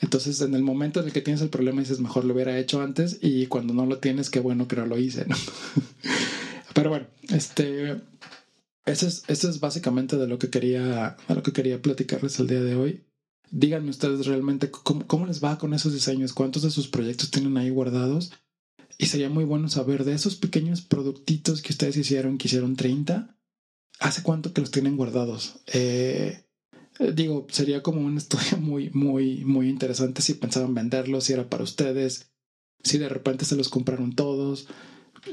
Entonces, 0.00 0.40
en 0.42 0.54
el 0.54 0.62
momento 0.62 1.00
en 1.00 1.06
el 1.06 1.12
que 1.12 1.22
tienes 1.22 1.40
el 1.40 1.48
problema, 1.48 1.80
dices, 1.80 2.00
mejor 2.00 2.24
lo 2.24 2.34
hubiera 2.34 2.58
hecho 2.58 2.82
antes 2.82 3.18
y 3.22 3.46
cuando 3.46 3.72
no 3.72 3.86
lo 3.86 3.98
tienes, 3.98 4.30
qué 4.30 4.40
bueno 4.40 4.68
que 4.68 4.76
no 4.76 4.86
lo 4.86 4.98
hice, 4.98 5.24
¿no? 5.26 5.36
pero 6.74 6.90
bueno, 6.90 7.06
este, 7.30 7.96
eso 8.84 9.06
es, 9.06 9.24
eso 9.28 9.48
es 9.48 9.58
básicamente 9.60 10.16
de 10.16 10.28
lo 10.28 10.38
que 10.38 10.50
quería, 10.50 11.16
de 11.28 11.34
lo 11.34 11.42
que 11.42 11.52
quería 11.52 11.80
platicarles 11.80 12.38
el 12.38 12.46
día 12.46 12.60
de 12.62 12.76
hoy. 12.76 13.04
Díganme 13.50 13.90
ustedes 13.90 14.26
realmente 14.26 14.70
cómo, 14.70 15.26
les 15.26 15.42
va 15.42 15.58
con 15.58 15.72
esos 15.74 15.92
diseños, 15.92 16.32
cuántos 16.32 16.62
de 16.62 16.70
sus 16.70 16.88
proyectos 16.88 17.30
tienen 17.30 17.56
ahí 17.56 17.70
guardados. 17.70 18.32
Y 18.98 19.06
sería 19.06 19.28
muy 19.28 19.44
bueno 19.44 19.68
saber 19.68 20.04
de 20.04 20.14
esos 20.14 20.36
pequeños 20.36 20.80
productitos 20.80 21.62
que 21.62 21.72
ustedes 21.72 21.96
hicieron, 21.96 22.38
que 22.38 22.48
hicieron 22.48 22.76
30, 22.76 23.36
¿hace 24.00 24.22
cuánto 24.22 24.52
que 24.52 24.62
los 24.62 24.70
tienen 24.70 24.96
guardados? 24.96 25.60
Eh, 25.66 26.46
eh, 26.98 27.12
digo, 27.14 27.46
sería 27.50 27.82
como 27.82 28.00
un 28.00 28.16
estudio 28.18 28.58
muy, 28.58 28.90
muy, 28.90 29.44
muy 29.44 29.68
interesante 29.68 30.22
si 30.22 30.34
pensaban 30.34 30.74
venderlos, 30.74 31.24
si 31.24 31.34
era 31.34 31.48
para 31.48 31.64
ustedes, 31.64 32.30
si 32.82 32.98
de 32.98 33.08
repente 33.08 33.44
se 33.44 33.56
los 33.56 33.68
compraron 33.68 34.14
todos. 34.14 34.66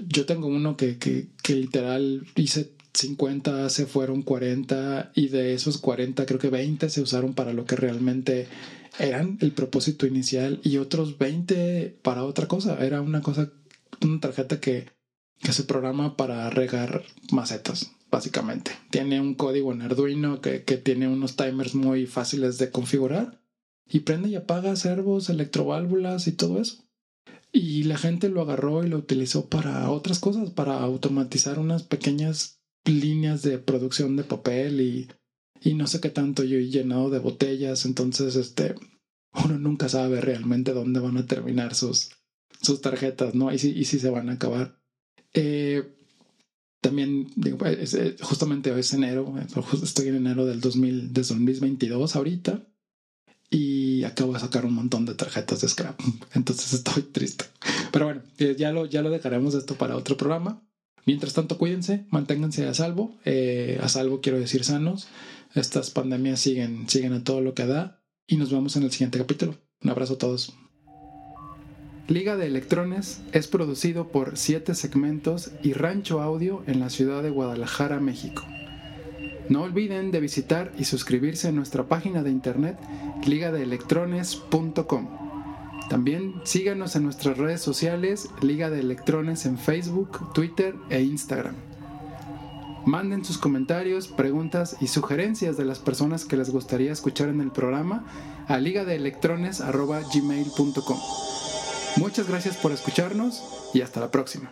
Yo 0.08 0.26
tengo 0.26 0.47
uno 0.47 0.76
que, 0.76 0.97
que, 0.97 1.30
que 1.41 1.56
literal 1.56 2.26
hice 2.36 2.76
50 2.93 3.69
se 3.69 3.86
fueron 3.88 4.21
40 4.21 5.12
y 5.15 5.29
de 5.29 5.53
esos 5.53 5.77
40 5.79 6.25
creo 6.25 6.39
que 6.39 6.49
20 6.49 6.89
se 6.89 7.01
usaron 7.01 7.34
para 7.34 7.53
lo 7.53 7.65
que 7.65 7.75
realmente 7.75 8.47
eran 8.99 9.38
el 9.41 9.51
propósito 9.51 10.06
inicial 10.06 10.60
y 10.63 10.77
otros 10.77 11.17
20 11.17 11.97
para 12.03 12.23
otra 12.23 12.47
cosa. 12.47 12.84
Era 12.86 13.01
una 13.01 13.21
cosa, 13.21 13.51
una 14.01 14.19
tarjeta 14.19 14.60
que, 14.60 14.88
que 15.41 15.53
se 15.53 15.63
programa 15.63 16.15
para 16.15 16.49
regar 16.51 17.03
macetas, 17.32 17.91
básicamente. 18.12 18.71
Tiene 18.91 19.19
un 19.19 19.34
código 19.34 19.73
en 19.73 19.82
Arduino 19.82 20.41
que, 20.41 20.63
que 20.63 20.77
tiene 20.77 21.08
unos 21.08 21.36
timers 21.36 21.73
muy 21.73 22.06
fáciles 22.06 22.60
de 22.60 22.69
configurar 22.69 23.39
y 23.89 24.01
prende 24.01 24.29
y 24.29 24.36
apaga 24.36 24.75
servos, 24.75 25.29
electroválvulas 25.29 26.27
y 26.27 26.34
todo 26.34 26.62
eso. 26.62 26.84
Y 27.51 27.84
la 27.84 27.97
gente 27.97 28.29
lo 28.29 28.41
agarró 28.41 28.84
y 28.84 28.88
lo 28.88 28.97
utilizó 28.97 29.47
para 29.47 29.89
otras 29.91 30.19
cosas, 30.19 30.51
para 30.51 30.79
automatizar 30.79 31.60
unas 31.60 31.84
pequeñas 31.84 32.62
líneas 32.86 33.41
de 33.41 33.60
producción 33.60 34.15
de 34.15 34.24
papel 34.24 34.82
y, 34.82 35.10
y 35.62 35.74
no 35.76 35.88
sé 35.88 36.00
qué 36.00 36.10
tanto 36.10 36.43
yo 36.43 36.58
he 36.58 36.69
llenado 36.69 37.10
de 37.10 37.19
botellas, 37.19 37.86
entonces 37.86 38.36
este 38.36 38.76
uno 39.46 39.58
nunca 39.58 39.89
sabe 39.89 40.22
realmente 40.22 40.74
dónde 40.74 41.00
van 41.00 41.17
a 41.17 41.26
terminar 41.26 41.74
sus, 41.76 42.12
sus 42.62 42.82
tarjetas, 42.82 43.34
¿no? 43.36 43.52
Y 43.52 43.58
si, 43.58 43.72
y 43.72 43.86
si 43.86 44.00
se 44.00 44.10
van 44.10 44.30
a 44.30 44.34
acabar. 44.34 44.80
Eh, 45.34 45.84
también, 46.82 47.32
digo, 47.36 47.58
justamente 48.22 48.72
hoy 48.72 48.82
es 48.82 48.93
enero, 48.93 49.34
estoy 49.82 50.10
en 50.10 50.17
enero 50.17 50.46
del 50.46 50.60
2000, 50.60 51.13
2022 51.13 52.15
ahorita 52.15 52.67
y 53.50 54.04
acabo 54.04 54.34
de 54.34 54.39
sacar 54.39 54.65
un 54.65 54.74
montón 54.74 55.06
de 55.06 55.15
tarjetas 55.15 55.62
de 55.62 55.69
scrap, 55.69 56.00
entonces 56.34 56.74
estoy 56.74 57.04
triste. 57.04 57.46
Pero 57.91 58.06
bueno, 58.06 58.22
eh, 58.38 58.56
ya 58.58 58.72
lo, 58.72 58.86
ya 58.86 59.02
lo 59.02 59.10
dejaremos 59.10 59.54
esto 59.54 59.76
para 59.76 59.96
otro 59.96 60.17
programa. 60.17 60.62
Mientras 61.06 61.34
tanto, 61.34 61.58
cuídense, 61.58 62.06
manténganse 62.10 62.66
a 62.68 62.74
salvo, 62.74 63.18
eh, 63.26 63.80
a 63.82 63.89
salvo 63.89 64.22
quiero 64.22 64.39
decir 64.39 64.63
sanos. 64.63 65.08
Estas 65.54 65.89
pandemias 65.92 66.39
siguen, 66.39 66.89
siguen 66.89 67.13
a 67.13 67.24
todo 67.24 67.42
lo 67.42 67.54
que 67.54 67.66
da 67.66 68.02
y 68.26 68.38
nos 68.38 68.52
vemos 68.52 68.76
en 68.76 68.84
el 68.84 68.92
siguiente 68.92 69.18
capítulo. 69.18 69.58
Un 69.82 69.89
abrazo 69.89 70.13
a 70.13 70.18
todos. 70.18 70.54
Liga 72.08 72.36
de 72.36 72.48
Electrones 72.48 73.22
es 73.32 73.48
producido 73.48 74.12
por 74.12 74.38
Siete 74.38 74.76
Segmentos 74.76 75.52
y 75.62 75.74
Rancho 75.74 76.22
Audio 76.22 76.63
en 76.68 76.80
la 76.80 76.89
ciudad 76.89 77.24
de 77.24 77.30
Guadalajara, 77.30 78.00
México. 78.00 78.44
No 79.50 79.63
olviden 79.63 80.12
de 80.12 80.20
visitar 80.20 80.74
y 80.78 80.86
suscribirse 80.86 81.50
a 81.50 81.52
nuestra 81.52 81.88
página 81.88 82.24
de 82.24 82.32
internet 82.32 82.78
ligadeelectrones.com. 83.26 85.23
También 85.93 86.41
síganos 86.43 86.95
en 86.95 87.03
nuestras 87.03 87.38
redes 87.38 87.62
sociales, 87.62 88.27
Liga 88.41 88.71
de 88.71 88.79
Electrones 88.79 89.45
en 89.45 89.60
Facebook, 89.60 90.34
Twitter 90.34 90.73
e 90.89 91.03
Instagram. 91.03 91.53
Manden 92.84 93.23
sus 93.23 93.38
comentarios, 93.38 94.08
preguntas 94.08 94.75
y 94.82 94.88
sugerencias 94.88 95.56
de 95.56 95.65
las 95.65 95.77
personas 95.77 96.25
que 96.25 96.36
les 96.36 96.49
gustaría 96.49 96.91
escuchar 96.91 97.29
en 97.29 97.41
el 97.41 97.51
programa 97.51 98.08
a 98.47 98.58
ligadeelectrones.gmail.com. 98.58 100.99
Muchas 101.97 102.27
gracias 102.27 102.58
por 102.58 102.71
escucharnos 102.71 103.69
y 103.75 103.82
hasta 103.82 103.99
la 103.99 104.10
próxima. 104.10 104.49